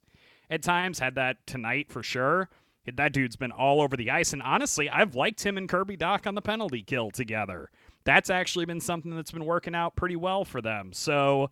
[0.50, 0.98] at times.
[0.98, 2.50] Had that tonight for sure.
[2.92, 6.26] That dude's been all over the ice, and honestly, I've liked him and Kirby Dach
[6.26, 7.70] on the penalty kill together.
[8.04, 10.92] That's actually been something that's been working out pretty well for them.
[10.92, 11.50] So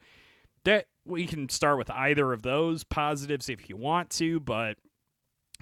[0.64, 4.76] that we can start with either of those positives if you want to, but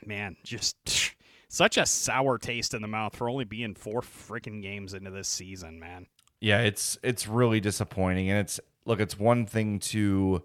[0.05, 0.77] man, just
[1.49, 5.29] such a sour taste in the mouth for only being four freaking games into this
[5.29, 6.07] season, man.
[6.41, 10.43] Yeah, it's it's really disappointing, and it's look, it's one thing to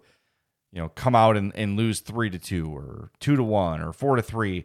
[0.72, 3.92] you know come out and, and lose three to two or two to one or
[3.92, 4.64] four to three.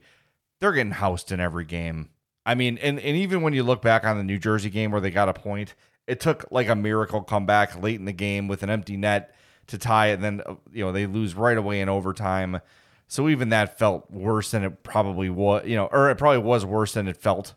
[0.60, 2.10] They're getting housed in every game.
[2.46, 5.02] I mean, and and even when you look back on the New Jersey game where
[5.02, 5.76] they got a point,
[6.08, 9.36] it took like a miracle comeback late in the game with an empty net
[9.68, 12.62] to tie it, and then uh, you know they lose right away in overtime.
[13.10, 16.66] So even that felt worse than it probably was, you know, or it probably was
[16.66, 17.54] worse than it felt.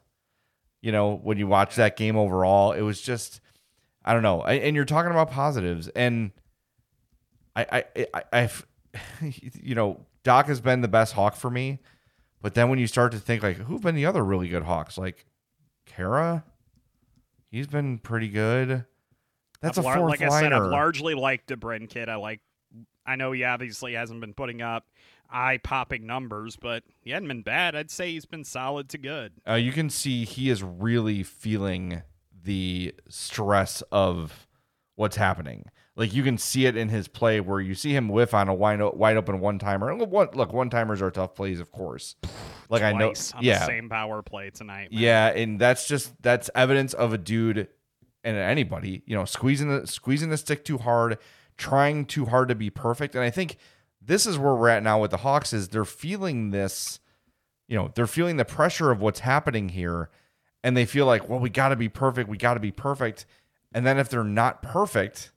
[0.81, 3.41] You know, when you watch that game overall, it was just,
[4.05, 4.43] I don't know.
[4.43, 6.31] And you're talking about positives, and
[7.57, 8.67] I, I, I, I've,
[9.63, 11.81] you know, Dach has been the best Hawk for me,
[12.43, 14.99] but then when you start to think like, who've been the other really good Hawks?
[14.99, 15.27] Like,
[15.87, 16.45] Kara,
[17.51, 18.85] he's been pretty good.
[19.61, 22.09] That's I've a fourth like I said, I've largely liked DeBrincat.
[22.09, 22.41] I like.
[23.07, 24.87] I know he obviously hasn't been putting up
[25.31, 27.75] eye popping numbers, but he hadn't been bad.
[27.75, 29.33] I'd say he's been solid to good.
[29.49, 32.03] uh, you can see he is really feeling
[32.43, 34.47] the stress of
[34.97, 35.67] what's happening.
[36.01, 38.55] Like you can see it in his play where you see him whiff on a
[38.55, 39.95] wide, wide open one timer.
[39.95, 42.17] Look, look, one timers are tough plays, of course.
[42.71, 44.93] Like I know, yeah, the same power play tonight.
[44.93, 45.03] man.
[45.03, 47.67] yeah, and that's just that's evidence of a dude
[48.23, 51.19] and anybody, you know, squeezing the squeezing the stick too hard,
[51.59, 53.17] trying too hard to be perfect.
[53.17, 53.57] And I think
[54.01, 57.01] this is where we're at now with the Hawks is they're feeling this,
[57.67, 60.09] you know, they're feeling the pressure of what's happening here,
[60.63, 63.27] and they feel like, well, we got to be perfect, we got to be perfect.
[63.73, 65.33] And then if they're not perfect,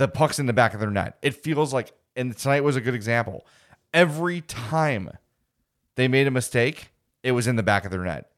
[0.00, 1.18] the puck's in the back of their net.
[1.20, 3.44] It feels like, and tonight was a good example.
[3.92, 5.10] Every time
[5.96, 8.30] they made a mistake, it was in the back of their net.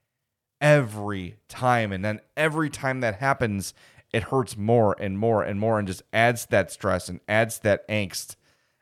[0.61, 1.93] Every time.
[1.93, 3.75] And then every time that happens,
[4.13, 7.87] it hurts more and more and more and just adds that stress and adds that
[7.89, 8.35] angst.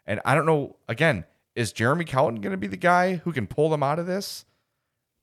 [0.07, 3.47] And I don't know, again, is Jeremy Colliton going to be the guy who can
[3.47, 4.47] pull them out of this?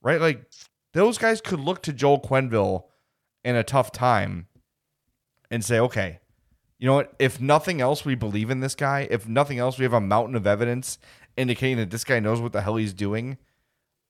[0.00, 0.20] Right?
[0.20, 0.48] Like,
[0.92, 2.84] those guys could look to Joel Quenneville
[3.44, 4.46] in a tough time
[5.50, 6.20] and say, okay,
[6.78, 7.12] you know what?
[7.18, 9.06] If nothing else, we believe in this guy.
[9.10, 10.98] If nothing else, we have a mountain of evidence
[11.36, 13.38] indicating that this guy knows what the hell he's doing.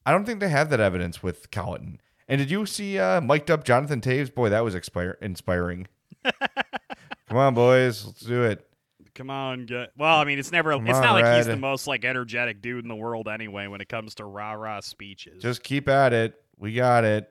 [0.04, 2.00] I don't think they have that evidence with Colliton.
[2.28, 4.35] And did you see uh, mic'd up Jonathan Toews?
[4.35, 5.88] Boy, that was expire- inspiring.
[6.24, 8.66] Come on, boys, let's do it.
[9.14, 9.90] Come on, get.
[9.96, 10.70] Well, I mean, it's never.
[10.72, 13.66] Come it's on, not like he's the most like energetic dude in the world anyway.
[13.66, 16.35] When it comes to rah rah speeches, Just keep at it.
[16.57, 17.28] We got it.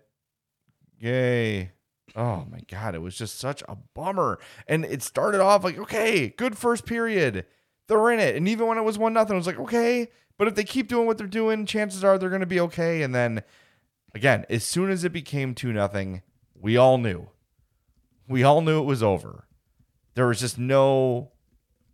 [0.99, 1.71] Yay.
[2.15, 4.39] Oh my god, it was just such a bummer.
[4.67, 7.45] And it started off like, okay, good first period.
[7.87, 8.35] They're in it.
[8.35, 10.09] And even when it was one nothing, I was like, okay.
[10.37, 13.01] But if they keep doing what they're doing, chances are they're gonna be okay.
[13.01, 13.43] And then
[14.13, 16.21] again, as soon as it became two nothing,
[16.55, 17.29] we all knew.
[18.27, 19.47] We all knew it was over.
[20.15, 21.31] There was just no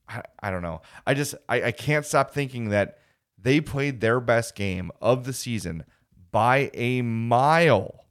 [0.08, 0.82] I, I don't know.
[1.06, 2.98] I just I, I can't stop thinking that
[3.38, 5.84] they played their best game of the season
[6.32, 8.06] by a mile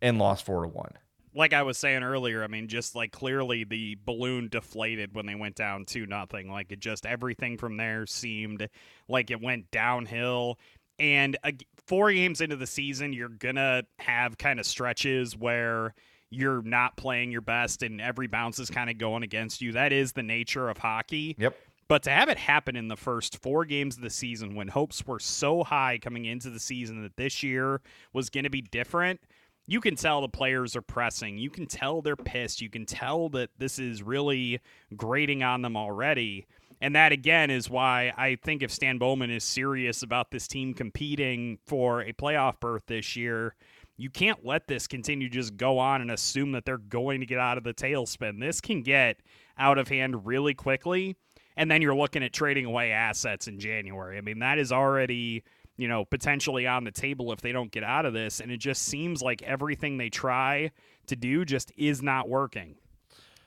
[0.00, 0.92] and lost four to one.
[1.34, 5.34] Like I was saying earlier, I mean, just like clearly the balloon deflated when they
[5.34, 6.50] went down two nothing.
[6.50, 8.68] Like it just everything from there seemed
[9.08, 10.58] like it went downhill.
[10.98, 11.52] And uh,
[11.86, 15.94] four games into the season, you're gonna have kind of stretches where
[16.30, 19.72] you're not playing your best and every bounce is kind of going against you.
[19.72, 21.36] That is the nature of hockey.
[21.38, 21.56] Yep.
[21.88, 25.06] But to have it happen in the first four games of the season when hopes
[25.06, 27.82] were so high coming into the season that this year
[28.14, 29.20] was going to be different,
[29.66, 31.38] you can tell the players are pressing.
[31.38, 32.60] You can tell they're pissed.
[32.60, 34.60] You can tell that this is really
[34.96, 36.46] grating on them already.
[36.80, 40.74] And that, again, is why I think if Stan Bowman is serious about this team
[40.74, 43.54] competing for a playoff berth this year,
[43.96, 47.26] you can't let this continue to just go on and assume that they're going to
[47.26, 48.40] get out of the tailspin.
[48.40, 49.18] This can get
[49.56, 51.14] out of hand really quickly.
[51.56, 54.18] And then you're looking at trading away assets in January.
[54.18, 55.44] I mean, that is already,
[55.76, 58.40] you know, potentially on the table if they don't get out of this.
[58.40, 60.70] And it just seems like everything they try
[61.06, 62.76] to do just is not working.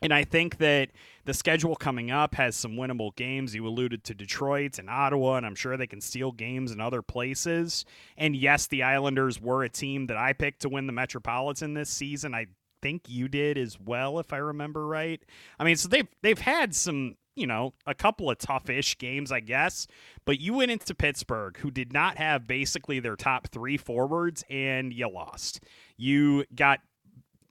[0.01, 0.89] And I think that
[1.23, 3.55] the schedule coming up has some winnable games.
[3.55, 7.01] You alluded to Detroit and Ottawa, and I'm sure they can steal games in other
[7.01, 7.85] places.
[8.17, 11.89] And yes, the Islanders were a team that I picked to win the Metropolitan this
[11.89, 12.35] season.
[12.35, 12.47] I
[12.81, 15.23] think you did as well, if I remember right.
[15.57, 19.41] I mean, so they've they've had some, you know, a couple of tough-ish games, I
[19.41, 19.88] guess.
[20.26, 24.93] But you went into Pittsburgh, who did not have basically their top three forwards, and
[24.93, 25.63] you lost.
[25.98, 26.80] You got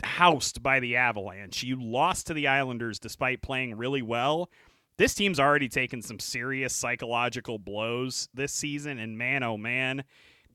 [0.03, 1.63] housed by the Avalanche.
[1.63, 4.51] You lost to the Islanders despite playing really well.
[4.97, 10.05] This team's already taken some serious psychological blows this season, and man, oh man,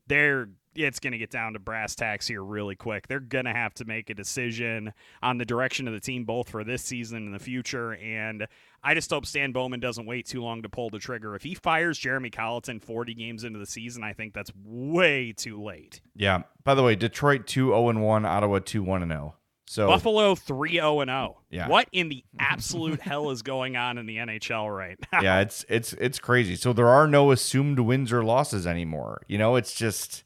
[0.06, 3.08] they're it's going to get down to brass tacks here really quick.
[3.08, 6.48] They're going to have to make a decision on the direction of the team, both
[6.48, 7.94] for this season and the future.
[7.94, 8.46] And
[8.82, 11.34] I just hope Stan Bowman doesn't wait too long to pull the trigger.
[11.34, 15.62] If he fires Jeremy Colliton 40 games into the season, I think that's way too
[15.62, 16.00] late.
[16.14, 16.42] Yeah.
[16.64, 19.34] By the way, Detroit 2 0 1, Ottawa 2 1 0.
[19.70, 21.38] So Buffalo 3 0 0.
[21.48, 21.68] Yeah.
[21.68, 25.20] What in the absolute hell is going on in the NHL right now?
[25.20, 26.56] yeah, it's it's it's crazy.
[26.56, 29.22] So there are no assumed wins or losses anymore.
[29.28, 30.24] You know, it's just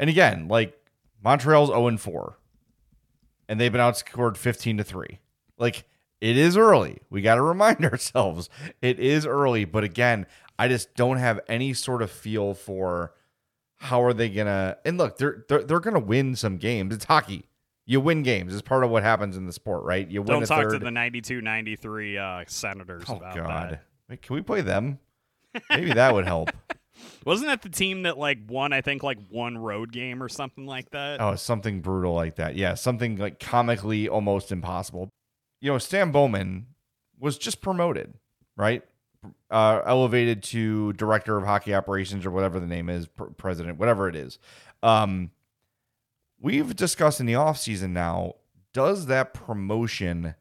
[0.00, 0.76] and again, like
[1.22, 2.38] Montreal's 0 4.
[3.48, 5.20] And they've been outscored 15 to 3.
[5.58, 5.84] Like
[6.20, 6.98] it is early.
[7.10, 8.48] We got to remind ourselves
[8.80, 10.26] it is early, but again,
[10.58, 13.14] I just don't have any sort of feel for
[13.76, 16.94] how are they gonna and look, they're they're, they're gonna win some games.
[16.94, 17.46] It's hockey.
[17.86, 18.52] You win games.
[18.52, 20.08] It's part of what happens in the sport, right?
[20.08, 20.78] You win Don't talk third.
[20.78, 23.84] to the 92 93 uh, Senators oh about God, that.
[24.08, 24.98] Wait, can we play them?
[25.70, 26.50] Maybe that would help.
[27.30, 30.66] Wasn't that the team that like won, I think, like one road game or something
[30.66, 31.20] like that?
[31.20, 32.56] Oh, something brutal like that.
[32.56, 35.10] Yeah, something like comically almost impossible.
[35.60, 36.66] You know, Stan Bowman
[37.20, 38.14] was just promoted,
[38.56, 38.82] right?
[39.48, 44.08] Uh, elevated to director of hockey operations or whatever the name is, pr- president, whatever
[44.08, 44.40] it is.
[44.82, 45.30] Um,
[46.40, 48.34] we've discussed in the offseason now,
[48.74, 50.34] does that promotion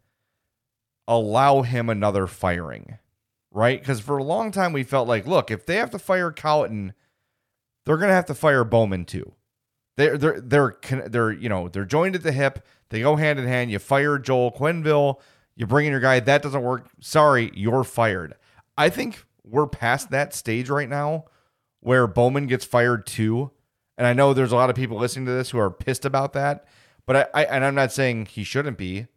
[1.08, 2.98] allow him another firing?
[3.52, 3.80] Right?
[3.80, 6.94] Because for a long time we felt like, look, if they have to fire Colliton,
[7.86, 9.34] they're gonna have to fire Bowman too.
[9.98, 12.66] They're they're they're they're you know they're joined at the hip.
[12.90, 13.72] They go hand in hand.
[13.72, 15.20] You fire Joel Quenneville.
[15.56, 16.20] You bring in your guy.
[16.20, 16.90] That doesn't work.
[17.02, 18.36] Sorry, you're fired.
[18.78, 21.26] I think we're past that stage right now,
[21.82, 23.52] where Bowman gets fired too.
[23.98, 26.32] And I know there's a lot of people listening to this who are pissed about
[26.34, 26.66] that.
[27.06, 29.08] But I, I and I'm not saying he shouldn't be.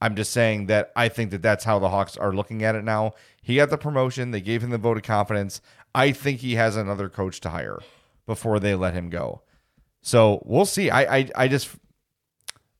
[0.00, 2.84] I'm just saying that I think that that's how the Hawks are looking at it
[2.84, 3.12] now.
[3.42, 4.30] He got the promotion.
[4.30, 5.60] They gave him the vote of confidence.
[5.94, 7.80] I think he has another coach to hire
[8.26, 9.42] before they let him go.
[10.02, 10.88] So we'll see.
[10.88, 11.70] I, I, I just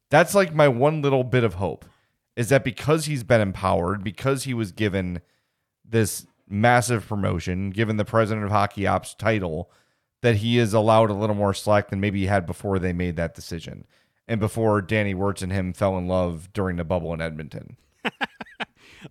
[0.09, 1.85] that's like my one little bit of hope
[2.37, 5.21] is that because he's been empowered, because he was given
[5.85, 9.71] this massive promotion, given the president of hockey ops title,
[10.23, 13.17] that he is allowed a little more slack than maybe he had before they made
[13.17, 13.85] that decision
[14.31, 17.77] and before Danny Wirtz and him fell in love during the bubble in Edmonton.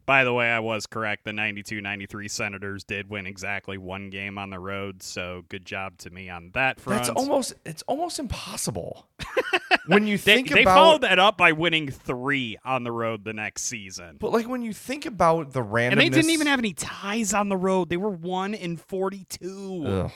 [0.06, 1.26] By the way, I was correct.
[1.26, 5.04] The 92 93 Senators did win exactly one game on the road.
[5.04, 7.00] So good job to me on that front.
[7.00, 9.10] That's almost it's almost impossible.
[9.88, 13.34] when you think they about followed that up by winning three on the road the
[13.34, 14.18] next season.
[14.20, 17.34] but like when you think about the randomness And they didn't even have any ties
[17.34, 17.90] on the road.
[17.90, 19.84] They were one in 42.
[19.86, 20.12] Ugh.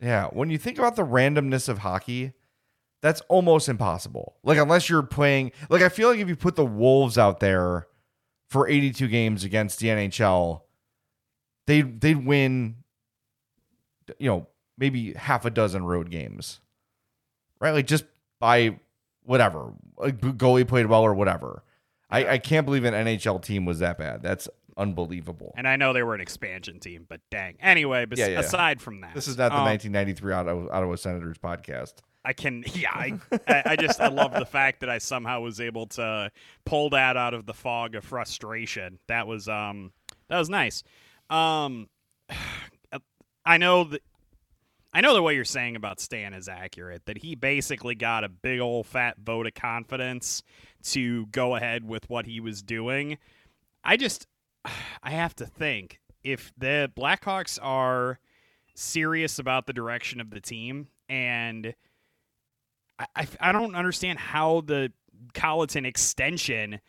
[0.00, 2.32] Yeah, when you think about the randomness of hockey,
[3.00, 4.36] that's almost impossible.
[4.42, 7.86] Like unless you're playing like I feel like if you put the Wolves out there
[8.48, 10.62] for 82 games against the NHL,
[11.66, 12.76] they they'd win
[14.18, 14.46] you know,
[14.78, 16.60] maybe half a dozen road games.
[17.60, 17.72] Right?
[17.72, 18.04] Like just
[18.40, 18.78] by
[19.24, 19.72] whatever.
[19.96, 21.62] Like goalie played well or whatever.
[22.10, 24.22] I, I can't believe an NHL team was that bad.
[24.22, 25.52] That's unbelievable.
[25.56, 27.56] And I know they were an expansion team, but dang.
[27.60, 28.38] Anyway, bes- Yeah, yeah.
[28.40, 31.94] aside from that, This is not the um, 1993 Ottawa, Ottawa Senators podcast.
[32.28, 32.90] I can, yeah,
[33.48, 36.30] I, I just I love the fact that I somehow was able to
[36.66, 38.98] pull that out of the fog of frustration.
[39.08, 39.92] That was um
[40.28, 40.82] that was nice.
[41.30, 41.88] Um,
[43.46, 44.02] I know that
[44.92, 47.06] I know that what you're saying about Stan is accurate.
[47.06, 50.42] That he basically got a big old fat vote of confidence
[50.84, 53.16] to go ahead with what he was doing.
[53.82, 54.26] I just
[55.02, 58.18] I have to think if the Blackhawks are
[58.74, 61.74] serious about the direction of the team and
[62.98, 64.92] I, I, don't understand how the
[65.34, 66.80] Colliton extension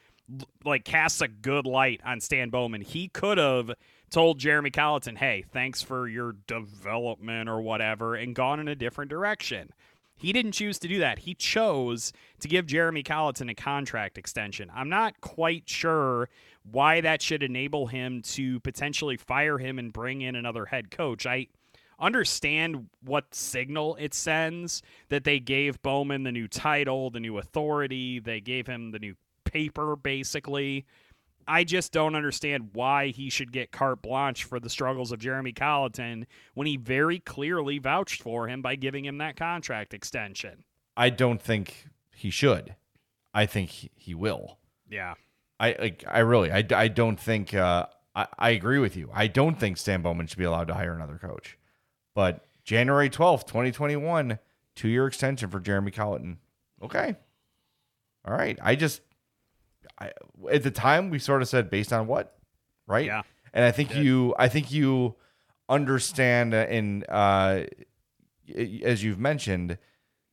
[0.63, 2.82] like casts a good light on Stan Bowman.
[2.82, 3.72] He could have
[4.10, 9.10] told Jeremy Colliton, "Hey, thanks for your development or whatever," and gone in a different
[9.10, 9.72] direction.
[10.17, 11.19] He didn't choose to do that.
[11.19, 14.69] He chose to give Jeremy Colliton a contract extension.
[14.76, 16.28] I'm not quite sure
[16.69, 21.26] why that should enable him to potentially fire him and bring in another head coach.
[21.26, 21.48] I
[21.99, 28.19] understand what signal it sends that they gave Bowman the new title, the new authority,
[28.19, 30.85] they gave him the new paper, basically.
[31.47, 35.51] I just don't understand why he should get carte blanche for the struggles of Jeremy
[35.51, 40.63] Colliton when he very clearly vouched for him by giving him that contract extension.
[40.95, 42.75] I don't think he should.
[43.33, 44.59] I think he, he will.
[44.89, 45.15] Yeah.
[45.59, 46.03] I like.
[46.07, 46.51] I really.
[46.51, 47.53] I, I don't think.
[47.53, 49.09] Uh, I, I agree with you.
[49.13, 51.57] I don't think Stan Bowman should be allowed to hire another coach.
[52.19, 54.39] But January twelfth, twenty twenty one,
[54.75, 56.39] two year extension for Jeremy Colliton.
[56.84, 57.15] Okay.
[58.25, 58.60] All right.
[58.62, 58.99] I just.
[59.97, 60.12] I,
[60.51, 62.38] at the time, we sort of said based on what,
[62.88, 63.05] right?
[63.05, 63.21] Yeah.
[63.53, 64.36] And I think you.
[64.38, 65.15] I think you
[65.69, 67.62] understand and uh,
[68.84, 69.77] as you've mentioned,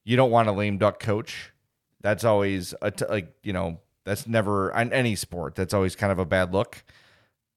[0.05, 1.53] you don't want a lame duck coach.
[2.01, 5.55] That's always a t- like you know that's never on any sport.
[5.55, 6.83] That's always kind of a bad look.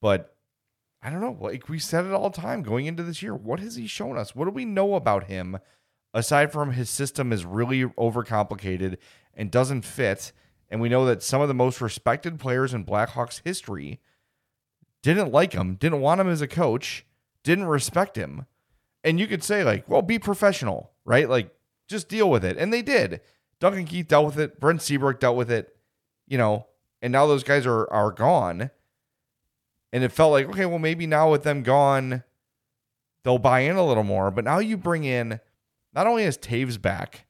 [0.01, 0.35] But
[1.01, 1.37] I don't know.
[1.39, 3.33] Like we said it all time going into this year.
[3.35, 4.35] What has he shown us?
[4.35, 5.59] What do we know about him
[6.13, 8.97] aside from his system is really overcomplicated
[9.33, 10.31] and doesn't fit?
[10.69, 13.99] And we know that some of the most respected players in Blackhawks history
[15.01, 17.05] didn't like him, didn't want him as a coach,
[17.43, 18.45] didn't respect him.
[19.03, 21.29] And you could say, like, well, be professional, right?
[21.29, 21.55] Like,
[21.87, 22.57] just deal with it.
[22.57, 23.21] And they did.
[23.61, 24.59] Duncan Keith dealt with it.
[24.59, 25.75] Brent Seabrook dealt with it
[26.29, 26.67] you know,
[27.01, 28.69] and now those guys are are gone.
[29.91, 32.23] And it felt like, okay, well, maybe now with them gone,
[33.23, 34.31] they'll buy in a little more.
[34.31, 35.39] But now you bring in
[35.93, 37.25] not only is Toews back,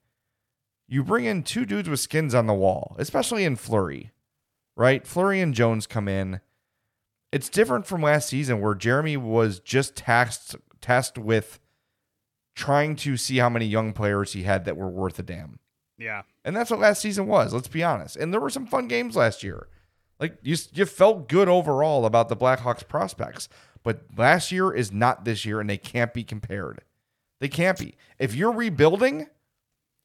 [0.87, 4.11] you bring in two dudes with skins on the wall, especially in Fleury,
[4.75, 5.05] right?
[5.05, 6.41] Fleury and Jones come in.
[7.31, 11.59] It's different from last season where Jeremy was just tasked tasked with
[12.55, 15.59] trying to see how many young players he had that were worth a damn.
[15.97, 16.23] Yeah.
[16.43, 18.15] And that's what last season was, let's be honest.
[18.15, 19.67] And there were some fun games last year.
[20.19, 23.47] Like you you felt good overall about the Blackhawks prospects,
[23.83, 26.81] but last year is not this year and they can't be compared.
[27.39, 27.95] They can't be.
[28.17, 29.27] If you're rebuilding,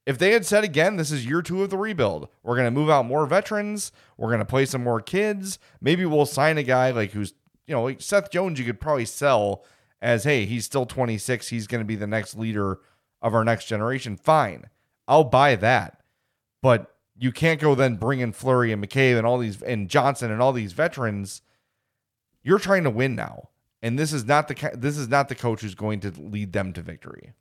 [0.07, 2.29] if they had said again, this is year 2 of the rebuild.
[2.43, 6.07] We're going to move out more veterans, we're going to play some more kids, maybe
[6.07, 7.35] we'll sign a guy like who's,
[7.67, 9.65] you know, like Seth Jones you could probably sell
[10.01, 12.79] as hey, he's still 26, he's going to be the next leader
[13.21, 14.17] of our next generation.
[14.17, 14.65] Fine.
[15.09, 16.01] I'll buy that.
[16.63, 20.31] But you can't go then bring in Fleury and McCabe and all these and Johnson
[20.31, 21.43] and all these veterans.
[22.43, 23.49] You're trying to win now,
[23.83, 26.73] and this is not the this is not the coach who's going to lead them
[26.73, 27.33] to victory.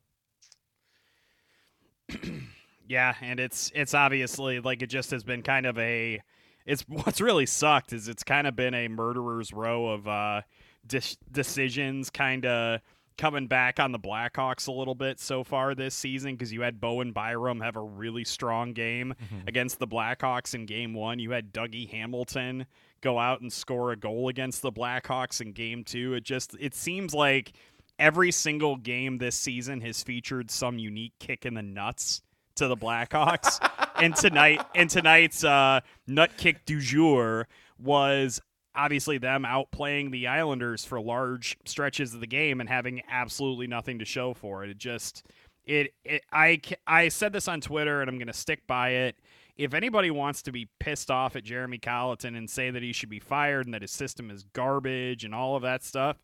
[2.87, 6.21] yeah, and it's it's obviously like it just has been kind of a.
[6.65, 10.41] It's what's really sucked is it's kind of been a murderer's row of uh,
[10.85, 12.81] de- decisions, kind of
[13.17, 16.79] coming back on the Blackhawks a little bit so far this season because you had
[16.79, 19.47] Bowen Byram have a really strong game mm-hmm.
[19.47, 21.19] against the Blackhawks in game one.
[21.19, 22.65] You had Dougie Hamilton
[23.01, 26.13] go out and score a goal against the Blackhawks in game two.
[26.13, 27.53] It just it seems like
[27.99, 32.21] every single game this season has featured some unique kick in the nuts
[32.55, 33.59] to the Blackhawks.
[33.97, 37.47] and tonight and tonight's uh, nut kick du jour
[37.77, 38.41] was
[38.75, 43.99] obviously them outplaying the Islanders for large stretches of the game and having absolutely nothing
[43.99, 44.69] to show for it.
[44.69, 45.25] It just
[45.65, 49.17] it, it I I said this on Twitter and I'm going to stick by it.
[49.55, 53.09] If anybody wants to be pissed off at Jeremy Colliton and say that he should
[53.09, 56.17] be fired and that his system is garbage and all of that stuff,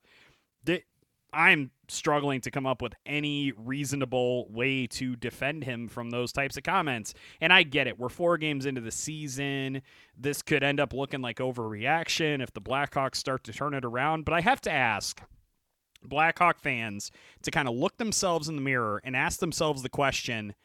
[1.34, 6.58] I'm struggling to come up with any reasonable way to defend him from those types
[6.58, 7.14] of comments.
[7.42, 8.00] And I get it.
[8.00, 9.82] We're four games into the season.
[10.18, 14.26] This could end up looking like overreaction if the Blackhawks start to turn it around.
[14.26, 15.22] But I have to ask
[16.04, 17.12] Blackhawk fans
[17.44, 20.56] to kind of look themselves in the mirror and ask themselves the question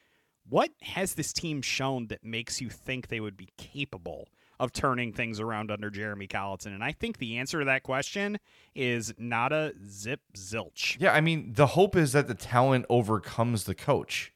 [0.48, 4.28] what has this team shown that makes you think they would be capable
[4.60, 6.72] of turning things around under Jeremy Colliton?
[6.72, 8.38] And I think the answer to that question
[8.74, 10.96] is not a zip zilch.
[11.00, 14.32] Yeah, I mean, the hope is that the talent overcomes the coach.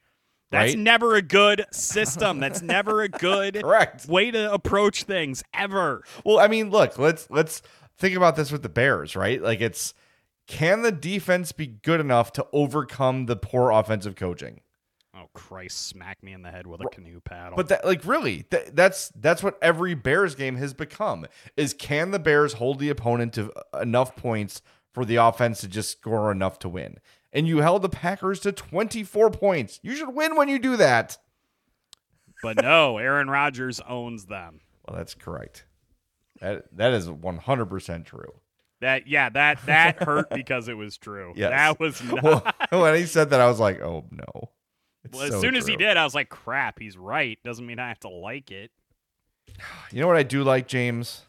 [0.51, 0.79] That's right?
[0.79, 2.39] never a good system.
[2.39, 4.07] That's never a good Correct.
[4.07, 6.03] way to approach things ever.
[6.25, 7.61] Well, I mean, look, let's let's
[7.97, 9.41] think about this with the Bears, right?
[9.41, 9.93] Like it's
[10.47, 14.61] can the defense be good enough to overcome the poor offensive coaching?
[15.39, 15.87] Christ!
[15.87, 17.55] Smack me in the head with a canoe paddle.
[17.55, 21.25] But that, like, really, that, that's that's what every Bears game has become:
[21.55, 24.61] is can the Bears hold the opponent to uh, enough points
[24.93, 26.97] for the offense to just score enough to win?
[27.31, 29.79] And you held the Packers to 24 points.
[29.83, 31.17] You should win when you do that.
[32.41, 34.61] But no, Aaron Rodgers owns them.
[34.87, 35.65] Well, that's correct.
[36.41, 38.33] That that is 100% true.
[38.81, 41.33] That yeah, that that hurt because it was true.
[41.35, 41.49] Yes.
[41.49, 42.23] That was not.
[42.23, 44.49] Well, when he said that, I was like, oh no.
[45.11, 47.39] Well, as so soon as he did, I was like, crap, he's right.
[47.43, 48.71] Doesn't mean I have to like it.
[49.91, 51.23] You know what I do like, James?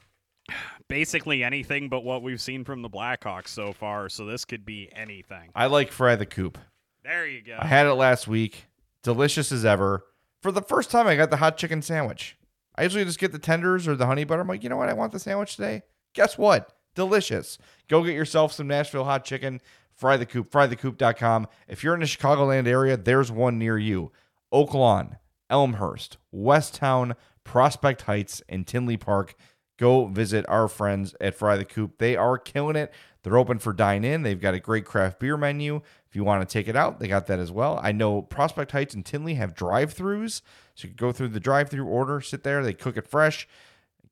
[0.88, 4.90] Basically anything but what we've seen from the Blackhawks so far, so this could be
[4.94, 5.50] anything.
[5.54, 6.58] I like Fry the Coop.
[7.02, 7.56] There you go.
[7.58, 8.66] I had it last week.
[9.02, 10.04] Delicious as ever.
[10.42, 12.36] For the first time, I got the hot chicken sandwich.
[12.76, 14.42] I usually just get the tenders or the honey butter.
[14.42, 14.88] I'm like, you know what?
[14.88, 15.82] I want the sandwich today.
[16.14, 16.72] Guess what?
[16.94, 17.58] Delicious.
[17.88, 19.60] Go get yourself some Nashville hot chicken.
[20.00, 20.50] Fry the Coop.
[20.50, 21.46] Frythecoop.com.
[21.68, 24.10] If you're in the Chicagoland area, there's one near you.
[24.50, 25.18] Oak Lawn,
[25.50, 29.34] Elmhurst, Westtown, Prospect Heights, and Tinley Park.
[29.78, 31.98] Go visit our friends at Fry the Coop.
[31.98, 32.92] They are killing it.
[33.22, 34.22] They're open for dine in.
[34.22, 35.82] They've got a great craft beer menu.
[36.08, 37.78] If you want to take it out, they got that as well.
[37.82, 40.40] I know Prospect Heights and Tinley have drive throughs.
[40.74, 43.46] So you can go through the drive through order, sit there, they cook it fresh.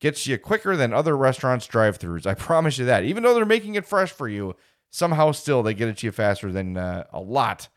[0.01, 2.27] Gets you quicker than other restaurants' drive throughs.
[2.27, 3.05] I promise you that.
[3.05, 4.55] Even though they're making it fresh for you,
[4.91, 7.69] somehow still they get it to you faster than uh, a lot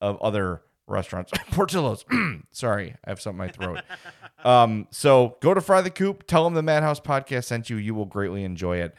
[0.00, 1.32] of other restaurants.
[1.50, 2.04] Portillo's.
[2.50, 3.80] Sorry, I have something in my throat.
[4.44, 6.26] um, so go to Fry the Coop.
[6.26, 7.76] Tell them the Madhouse podcast sent you.
[7.76, 8.94] You will greatly enjoy it.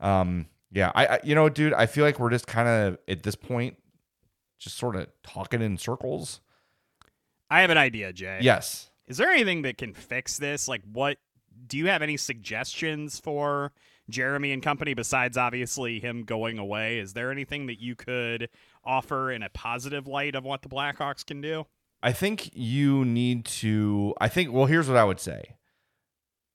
[0.00, 3.22] Um, yeah, I, I you know, dude, I feel like we're just kind of at
[3.22, 3.76] this point,
[4.58, 6.40] just sort of talking in circles.
[7.50, 8.38] I have an idea, Jay.
[8.40, 8.88] Yes.
[9.06, 10.68] Is there anything that can fix this?
[10.68, 11.18] Like, what
[11.66, 13.72] do you have any suggestions for
[14.12, 16.98] Jeremy and company besides obviously him going away?
[16.98, 18.48] Is there anything that you could
[18.84, 21.66] offer in a positive light of what the Blackhawks can do?
[22.02, 24.14] I think you need to.
[24.20, 24.52] I think.
[24.52, 25.56] Well, here's what I would say.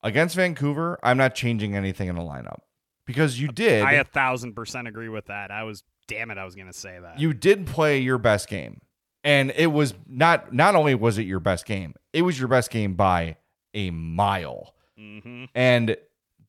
[0.04, 2.60] Against Vancouver, I'm not changing anything in the lineup
[3.06, 3.84] because you did.
[3.84, 5.50] I a thousand percent agree with that.
[5.50, 7.20] I was, damn it, I was going to say that.
[7.20, 8.82] you did play your best game,
[9.24, 10.54] and it was not.
[10.54, 13.38] Not only was it your best game, it was your best game by
[13.74, 14.76] a mile.
[14.98, 15.98] hmm And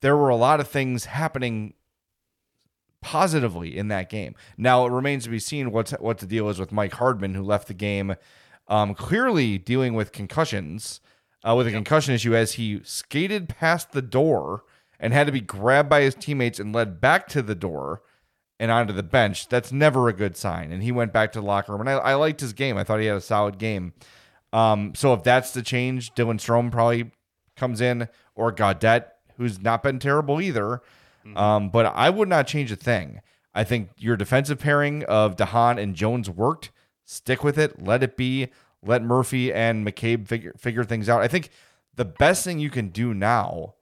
[0.01, 1.75] there were a lot of things happening
[3.01, 4.35] positively in that game.
[4.57, 7.43] Now it remains to be seen what's what the deal is with Mike Hardman, who
[7.43, 8.15] left the game
[8.69, 11.01] um, clearly dealing with concussions,
[11.47, 14.65] uh, with a concussion issue as he skated past the door
[15.01, 18.03] and had to be grabbed by his teammates and led back to the door
[18.61, 19.49] and onto the bench.
[19.49, 20.73] That's never a good sign.
[20.73, 22.77] And he went back to the locker room, and I, I liked his game.
[22.77, 23.95] I thought he had a solid game.
[24.53, 27.13] Um, so if that's the change, Dylan Strome probably
[27.57, 29.09] comes in, or Gaudet,
[29.39, 30.83] who's not been terrible either.
[31.37, 33.21] Um, but I would not change a thing.
[33.55, 36.71] I think your defensive pairing of DeHaan and Jones worked.
[37.05, 37.83] Stick with it.
[37.83, 38.49] Let it be.
[38.83, 41.21] Let Murphy and McCabe figure figure things out.
[41.21, 41.51] I think
[41.95, 43.75] the best thing you can do now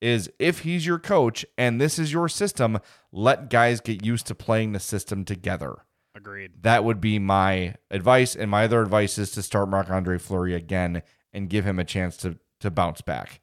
[0.00, 2.78] is if he's your coach and this is your system,
[3.12, 5.76] let guys get used to playing the system together.
[6.14, 6.62] Agreed.
[6.62, 8.34] That would be my advice.
[8.34, 11.84] And my other advice is to start Marc Andre Fleury again and give him a
[11.84, 13.40] chance to to bounce back.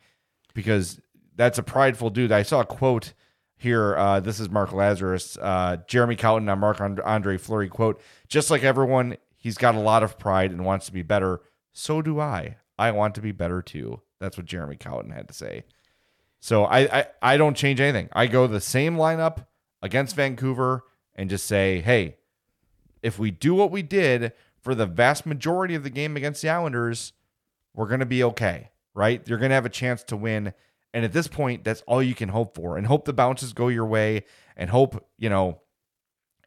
[0.53, 0.99] Because
[1.35, 2.31] that's a prideful dude.
[2.31, 3.13] I saw a quote
[3.57, 3.95] here.
[3.95, 8.01] Uh, this is Mark Lazerus, uh, Jeremy Colliton on Marc Andre Fleury quote.
[8.27, 11.41] Just like everyone, he's got a lot of pride and wants to be better.
[11.73, 12.57] So do I.
[12.77, 14.01] I want to be better too.
[14.19, 15.63] That's what Jeremy Colliton had to say.
[16.39, 18.09] So I, I I don't change anything.
[18.13, 19.45] I go the same lineup
[19.81, 20.83] against Vancouver
[21.15, 22.17] and just say, hey,
[23.03, 26.49] if we do what we did for the vast majority of the game against the
[26.49, 27.13] Islanders,
[27.73, 29.21] we're going to be okay, right?
[29.27, 30.53] You're going to have a chance to win.
[30.93, 33.69] And at this point, that's all you can hope for and hope the bounces go
[33.69, 34.25] your way
[34.57, 35.61] and hope, you know,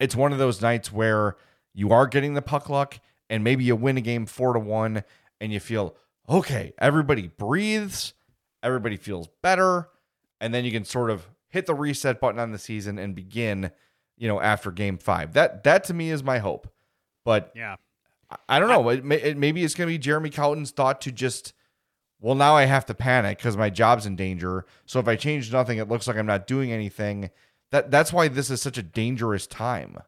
[0.00, 1.36] it's one of those nights where
[1.72, 2.98] you are getting the puck luck
[3.30, 5.02] and maybe you win a game four to one
[5.40, 5.96] and you feel,
[6.28, 8.12] okay, everybody breathes,
[8.62, 9.88] everybody feels better.
[10.40, 13.70] And then you can sort of hit the reset button on the season and begin,
[14.18, 15.32] you know, after game five.
[15.32, 16.70] That, that to me is my hope.
[17.24, 17.76] But Yeah.
[18.30, 18.88] I- I don't know.
[18.90, 21.52] It may, it, maybe it's going to be Jeremy Colliton's thought to just,
[22.24, 24.64] well, now I have to panic because my job's in danger.
[24.86, 27.28] So if I change nothing, it looks like I'm not doing anything.
[27.70, 29.98] That that's why this is such a dangerous time.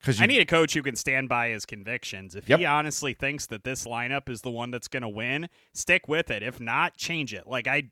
[0.00, 2.34] Because I need a coach who can stand by his convictions.
[2.34, 2.58] If Yep.
[2.58, 6.32] he honestly thinks that this lineup is the one that's going to win, stick with
[6.32, 6.42] it.
[6.42, 7.46] If not, change it.
[7.46, 7.90] Like I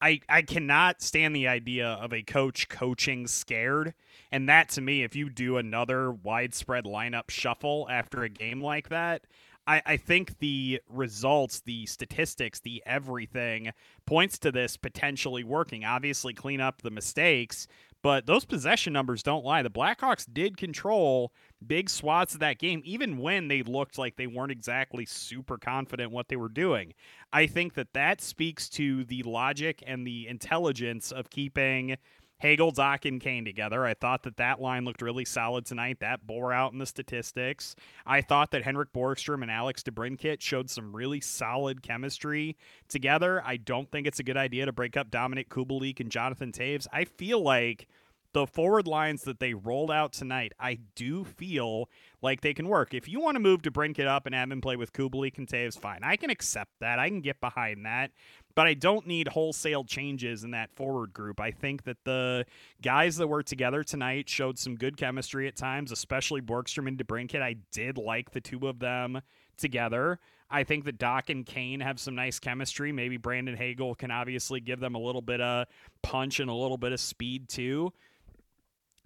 [0.00, 3.94] I I cannot stand the idea of a coach coaching scared.
[4.32, 8.88] And that to me, if you do another widespread lineup shuffle after a game like
[8.88, 9.22] that,
[9.70, 13.70] I, I think the results, the statistics, the everything
[14.04, 15.84] points to this potentially working.
[15.84, 17.68] Obviously, clean up the mistakes,
[18.02, 19.62] but those possession numbers don't lie.
[19.62, 21.32] The Blackhawks did control
[21.64, 26.10] big swaths of that game, even when they looked like they weren't exactly super confident
[26.10, 26.92] what they were doing.
[27.32, 31.96] I think that that speaks to the logic and the intelligence of keeping
[32.40, 33.84] Hagel, Dach, and Kane together.
[33.84, 35.98] I thought that that line looked really solid tonight.
[36.00, 37.76] That bore out in the statistics.
[38.06, 42.56] I thought that Henrik Borgstrom and Alex DeBrincat showed some really solid chemistry
[42.88, 43.42] together.
[43.44, 46.86] I don't think it's a good idea to break up Dominik Kubalik and Jonathan Toews.
[46.92, 47.86] I feel like
[48.32, 51.88] the forward lines that they rolled out tonight, I do feel
[52.22, 52.94] like they can work.
[52.94, 55.78] If you want to move to up and have him play with Kubalik and Toews,
[55.78, 56.00] fine.
[56.02, 56.98] I can accept that.
[56.98, 58.12] I can get behind that.
[58.60, 61.40] But I don't need wholesale changes in that forward group.
[61.40, 62.44] I think that the
[62.82, 67.40] guys that were together tonight showed some good chemistry at times, especially Borgstrom and DeBrincat.
[67.40, 69.22] I did like the two of them
[69.56, 70.18] together.
[70.50, 72.92] I think that Dach and Kane have some nice chemistry.
[72.92, 75.66] Maybe Brandon Hagel can obviously give them a little bit of
[76.02, 77.94] punch and a little bit of speed too.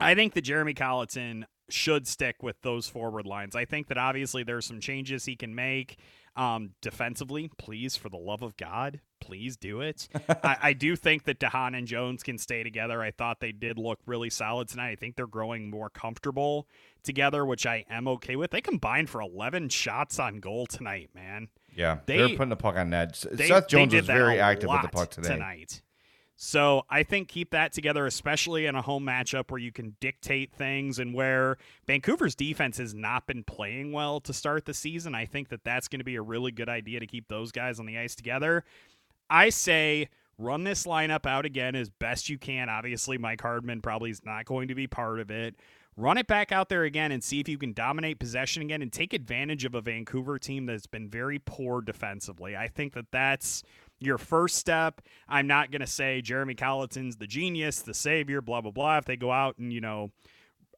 [0.00, 3.55] I think that Jeremy Colliton should stick with those forward lines.
[3.55, 5.96] I think that obviously there's some changes he can make
[6.37, 7.51] um, defensively.
[7.59, 10.09] Please, for the love of God, please do it.
[10.28, 13.03] I, I, do think that DeHaan and Jones can stay together.
[13.03, 14.91] I thought they did look really solid tonight.
[14.91, 16.66] I think they're growing more comfortable
[17.03, 18.51] together, which I am okay with.
[18.51, 21.49] They combined for 11 shots on goal tonight, man.
[21.74, 23.24] Yeah, they, are putting the puck on net.
[23.30, 25.28] They, Seth Jones was very active with the puck today.
[25.28, 25.82] Tonight.
[26.37, 30.53] So I think keep that together, especially in a home matchup where you can dictate
[30.53, 35.14] things and where Vancouver's defense has not been playing well to start the season.
[35.14, 37.78] I think that that's going to be a really good idea to keep those guys
[37.78, 38.64] on the ice together.
[39.30, 42.68] I say run this lineup out again as best you can.
[42.68, 45.55] Obviously, Mike Hardman probably is not going to be part of it.
[45.97, 48.93] Run it back out there again and see if you can dominate possession again and
[48.93, 52.57] take advantage of a Vancouver team that's been very poor defensively.
[52.57, 53.62] I think that that's
[54.05, 55.00] your first step.
[55.28, 58.98] I'm not going to say Jeremy Colliton's the genius, the savior, blah, blah, blah.
[58.98, 60.11] If they go out and, you know,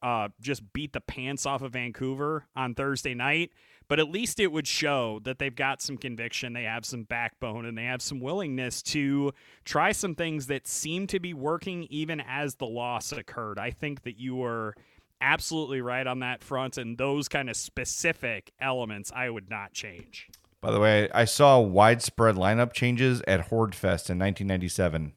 [0.01, 3.51] uh, just beat the pants off of Vancouver on Thursday night
[3.87, 7.65] but at least it would show that they've got some conviction, they have some backbone,
[7.65, 9.31] and they have some willingness to
[9.63, 13.57] try some things that seem to be working even as the loss occurred.
[13.57, 14.75] I think that you were
[15.21, 20.29] absolutely right on that front, and those kind of specific elements I would not change.
[20.61, 25.13] By the way, I saw widespread lineup changes at Horde Fest in 1997.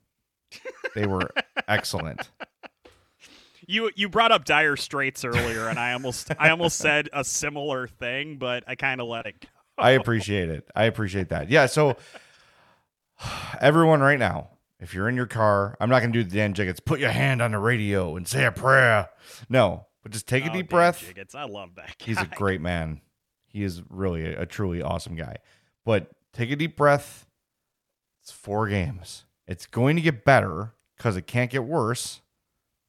[0.94, 1.30] They were
[1.68, 2.28] excellent
[3.70, 7.86] you you brought up dire straits earlier, and I almost I almost said a similar
[7.86, 9.48] thing, but I kind of let it go.
[9.78, 10.68] I appreciate it.
[10.74, 11.48] I appreciate that.
[11.48, 11.66] Yeah.
[11.66, 11.96] So
[13.60, 16.84] everyone, right now, if you're in your car, I'm not gonna do the Dan Jiggetts.
[16.84, 19.08] Put your hand on the radio and say a prayer.
[19.48, 21.04] No, but just take a oh, deep Dan breath.
[21.14, 21.96] Jiggetts, I love that.
[21.98, 22.04] Guy.
[22.04, 23.00] He's a great man.
[23.52, 25.36] He is really a, a truly awesome guy.
[25.84, 27.26] But take a deep breath.
[28.22, 29.24] It's four games.
[29.46, 32.20] It's going to get better because it can't get worse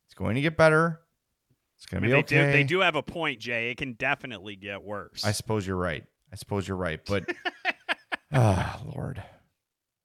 [0.05, 0.99] It's going to get better.
[1.77, 2.37] It's going to be okay.
[2.37, 3.71] They do, they do have a point, Jay.
[3.71, 5.25] It can definitely get worse.
[5.25, 6.03] I suppose you're right.
[6.31, 6.99] I suppose you're right.
[7.03, 7.25] But,
[8.31, 9.23] ah, oh, Lord.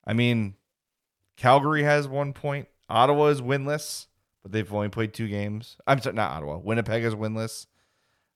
[0.07, 0.54] I mean,
[1.36, 2.68] Calgary has one point.
[2.88, 4.07] Ottawa is winless,
[4.42, 5.76] but they've only played two games.
[5.86, 6.57] I'm sorry, not Ottawa.
[6.59, 7.66] Winnipeg is winless.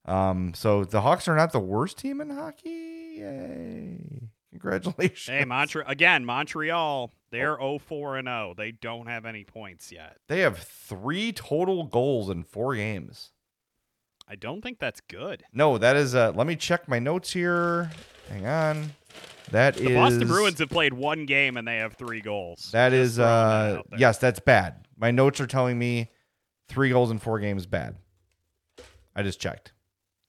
[0.04, 3.16] Um, so the Hawks are not the worst team in hockey.
[3.18, 4.30] Yay.
[4.50, 5.26] Congratulations.
[5.26, 7.78] Hey, Montreal again, Montreal, they're oh.
[7.78, 8.54] 4 and 0.
[8.56, 10.16] They don't have any points yet.
[10.28, 13.30] They have 3 total goals in 4 games.
[14.28, 15.44] I don't think that's good.
[15.52, 17.90] No, that is uh let me check my notes here.
[18.28, 18.92] Hang on.
[19.50, 22.70] That the is, Boston Bruins have played one game and they have 3 goals.
[22.72, 24.86] That Just is uh that yes, that's bad.
[24.96, 26.10] My notes are telling me
[26.68, 27.96] 3 goals in 4 games bad.
[29.14, 29.72] I just checked.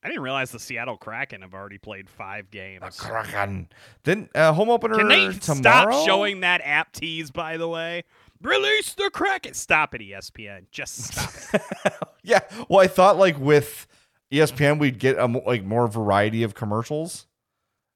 [0.04, 2.82] I didn't realize the Seattle Kraken have already played five games.
[2.82, 3.70] The Kraken.
[4.04, 5.92] Then uh, home opener Can they tomorrow?
[5.92, 7.30] stop showing that app tease?
[7.30, 8.04] By the way,
[8.42, 9.54] release the Kraken.
[9.54, 10.66] Stop it, ESPN.
[10.72, 11.94] Just stop it.
[12.24, 12.40] yeah.
[12.68, 13.86] Well, I thought like with
[14.32, 17.28] ESPN we'd get a like more variety of commercials.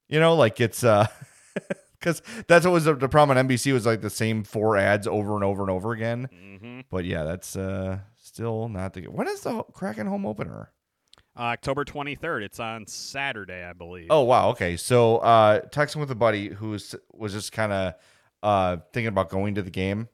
[0.08, 1.08] You know, like it's uh
[1.98, 5.08] because that's what was the, the, problem on NBC was like the same four ads
[5.08, 6.28] over and over and over again.
[6.32, 6.80] Mm-hmm.
[6.88, 9.02] But yeah, that's uh still not the.
[9.08, 10.70] When is the Kraken home opener?
[11.36, 12.42] October 23rd.
[12.42, 14.08] It's on Saturday, I believe.
[14.10, 14.76] Oh wow, okay.
[14.76, 17.94] So uh texting with a buddy who was was just kind of
[18.42, 20.08] uh thinking about going to the game.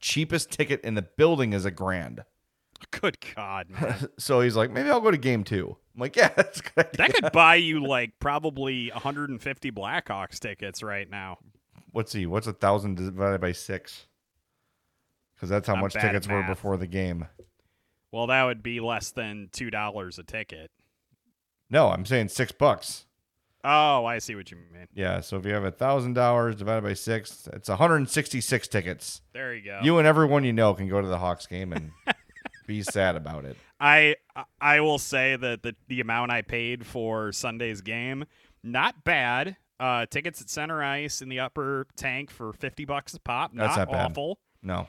[0.00, 2.24] Cheapest ticket in the building is a grand.
[2.90, 4.08] Good God, man.
[4.18, 5.76] so he's like, maybe I'll go to game two.
[5.94, 6.86] I'm like, yeah, that's good.
[6.86, 6.96] Idea.
[6.96, 11.38] That could buy you like probably 150 Blackhawks tickets right now.
[11.92, 12.26] What's he?
[12.26, 14.06] What's a thousand divided by six?
[15.34, 17.26] Because that's how Not much tickets were before the game.
[18.12, 20.70] Well, that would be less than two dollars a ticket.
[21.70, 23.06] No, I'm saying six bucks.
[23.62, 24.86] Oh, I see what you mean.
[24.94, 29.20] Yeah, so if you have a thousand dollars divided by six, it's 166 tickets.
[29.34, 29.80] There you go.
[29.82, 31.90] You and everyone you know can go to the Hawks game and
[32.66, 33.56] be sad about it.
[33.78, 34.16] I
[34.60, 38.24] I will say that the the amount I paid for Sunday's game,
[38.62, 39.56] not bad.
[39.78, 43.54] Uh, tickets at center ice in the upper tank for 50 bucks a pop.
[43.54, 44.38] Not, not awful.
[44.62, 44.88] No.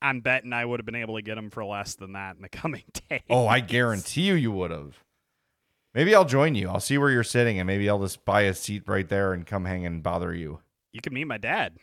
[0.00, 2.42] I'm betting I would have been able to get them for less than that in
[2.42, 3.22] the coming days.
[3.30, 5.02] Oh, I guarantee you, you would have.
[5.94, 6.68] Maybe I'll join you.
[6.68, 9.46] I'll see where you're sitting, and maybe I'll just buy a seat right there and
[9.46, 10.60] come hang and bother you.
[10.92, 11.78] You can meet my dad.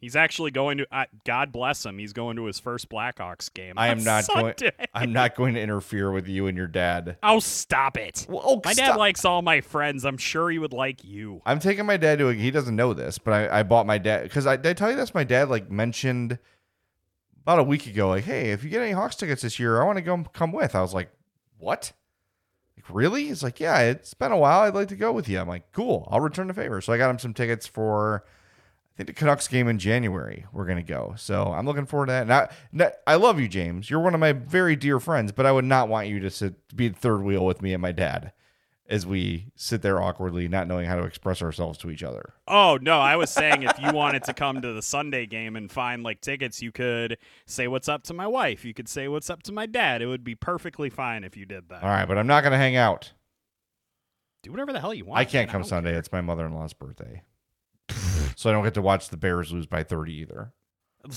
[0.00, 0.86] He's actually going to.
[0.90, 1.98] Uh, God bless him.
[1.98, 3.74] He's going to his first Blackhawks game.
[3.76, 4.54] I am not going.
[4.94, 7.18] I'm not going to interfere with you and your dad.
[7.22, 8.26] Oh, stop it!
[8.28, 8.86] Well, oh, my stop.
[8.86, 10.06] dad likes all my friends.
[10.06, 11.42] I'm sure he would like you.
[11.44, 12.30] I'm taking my dad to.
[12.30, 14.72] A, he doesn't know this, but I, I bought my dad because I did I
[14.72, 15.12] tell you this.
[15.12, 16.38] My dad like mentioned
[17.42, 19.84] about a week ago, like, hey, if you get any Hawks tickets this year, I
[19.84, 20.74] want to go come with.
[20.74, 21.10] I was like,
[21.58, 21.92] what?
[22.76, 23.26] Like, really?
[23.26, 24.60] He's like, yeah, it's been a while.
[24.60, 25.38] I'd like to go with you.
[25.38, 26.08] I'm like, cool.
[26.10, 26.80] I'll return the favor.
[26.80, 28.24] So I got him some tickets for.
[28.94, 30.44] I think the Canucks game in January.
[30.52, 32.26] We're gonna go, so I'm looking forward to that.
[32.26, 33.88] Now, now, I love you, James.
[33.88, 36.76] You're one of my very dear friends, but I would not want you to sit
[36.76, 38.32] be third wheel with me and my dad
[38.90, 42.34] as we sit there awkwardly, not knowing how to express ourselves to each other.
[42.48, 45.70] Oh no, I was saying if you wanted to come to the Sunday game and
[45.70, 47.16] find like tickets, you could
[47.46, 48.64] say what's up to my wife.
[48.64, 50.02] You could say what's up to my dad.
[50.02, 51.84] It would be perfectly fine if you did that.
[51.84, 53.12] All right, but I'm not gonna hang out.
[54.42, 55.20] Do whatever the hell you want.
[55.20, 55.52] I can't man.
[55.52, 55.90] come don't Sunday.
[55.90, 55.98] care.
[56.00, 57.22] It's my mother in law's birthday.
[58.36, 60.52] so I don't get to watch the Bears lose by 30 either.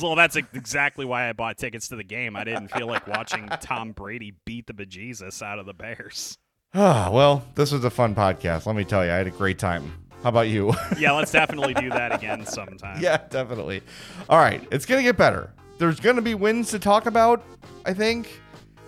[0.01, 2.35] Well, that's exactly why I bought tickets to the game.
[2.37, 6.37] I didn't feel like watching Tom Brady beat the bejesus out of the Bears.
[6.75, 8.65] Ah, well, this was a fun podcast.
[8.65, 9.93] Let me tell you, I had a great time.
[10.23, 10.73] How about you?
[10.97, 12.99] Yeah, let's definitely do that again sometime.
[13.01, 13.81] yeah, definitely.
[14.29, 15.51] All right, it's going to get better.
[15.77, 17.43] There's going to be wins to talk about,
[17.85, 18.39] I think.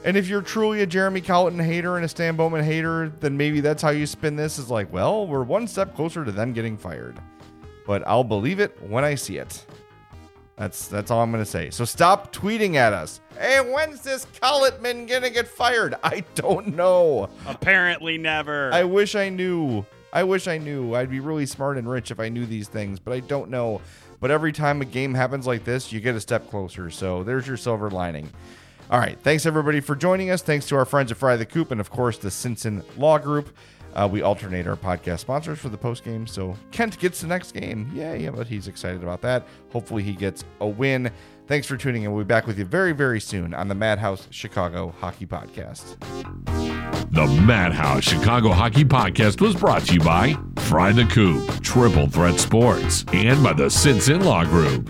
[0.03, 3.59] And if you're truly a Jeremy Colliton hater and a Stan Bowman hater, then maybe
[3.59, 6.77] that's how you spin this is like, well, we're one step closer to them getting
[6.77, 7.19] fired.
[7.85, 9.65] But I'll believe it when I see it.
[10.57, 11.69] That's that's all I'm gonna say.
[11.69, 13.19] So stop tweeting at us.
[13.37, 15.95] Hey, when's this Colletman gonna get fired?
[16.03, 17.29] I don't know.
[17.45, 18.71] Apparently never.
[18.73, 19.85] I wish I knew.
[20.13, 20.95] I wish I knew.
[20.95, 23.81] I'd be really smart and rich if I knew these things, but I don't know.
[24.21, 26.89] But every time a game happens like this, you get a step closer.
[26.89, 28.29] So there's your silver lining.
[28.89, 29.19] All right.
[29.19, 30.41] Thanks everybody for joining us.
[30.41, 33.49] Thanks to our friends at Fry the Coop and of course the Sinson Law Group.
[33.95, 36.27] Uh, we alternate our podcast sponsors for the post game.
[36.27, 37.89] So Kent gets the next game.
[37.93, 38.27] Yay!
[38.29, 39.47] But he's excited about that.
[39.71, 41.09] Hopefully he gets a win.
[41.47, 42.11] Thanks for tuning in.
[42.11, 45.95] We'll be back with you very, very soon on the Madhouse Chicago Hockey Podcast.
[47.11, 52.39] The Madhouse Chicago Hockey Podcast was brought to you by Fry the Coop, Triple Threat
[52.39, 54.89] Sports, and by the Sinson Law Group.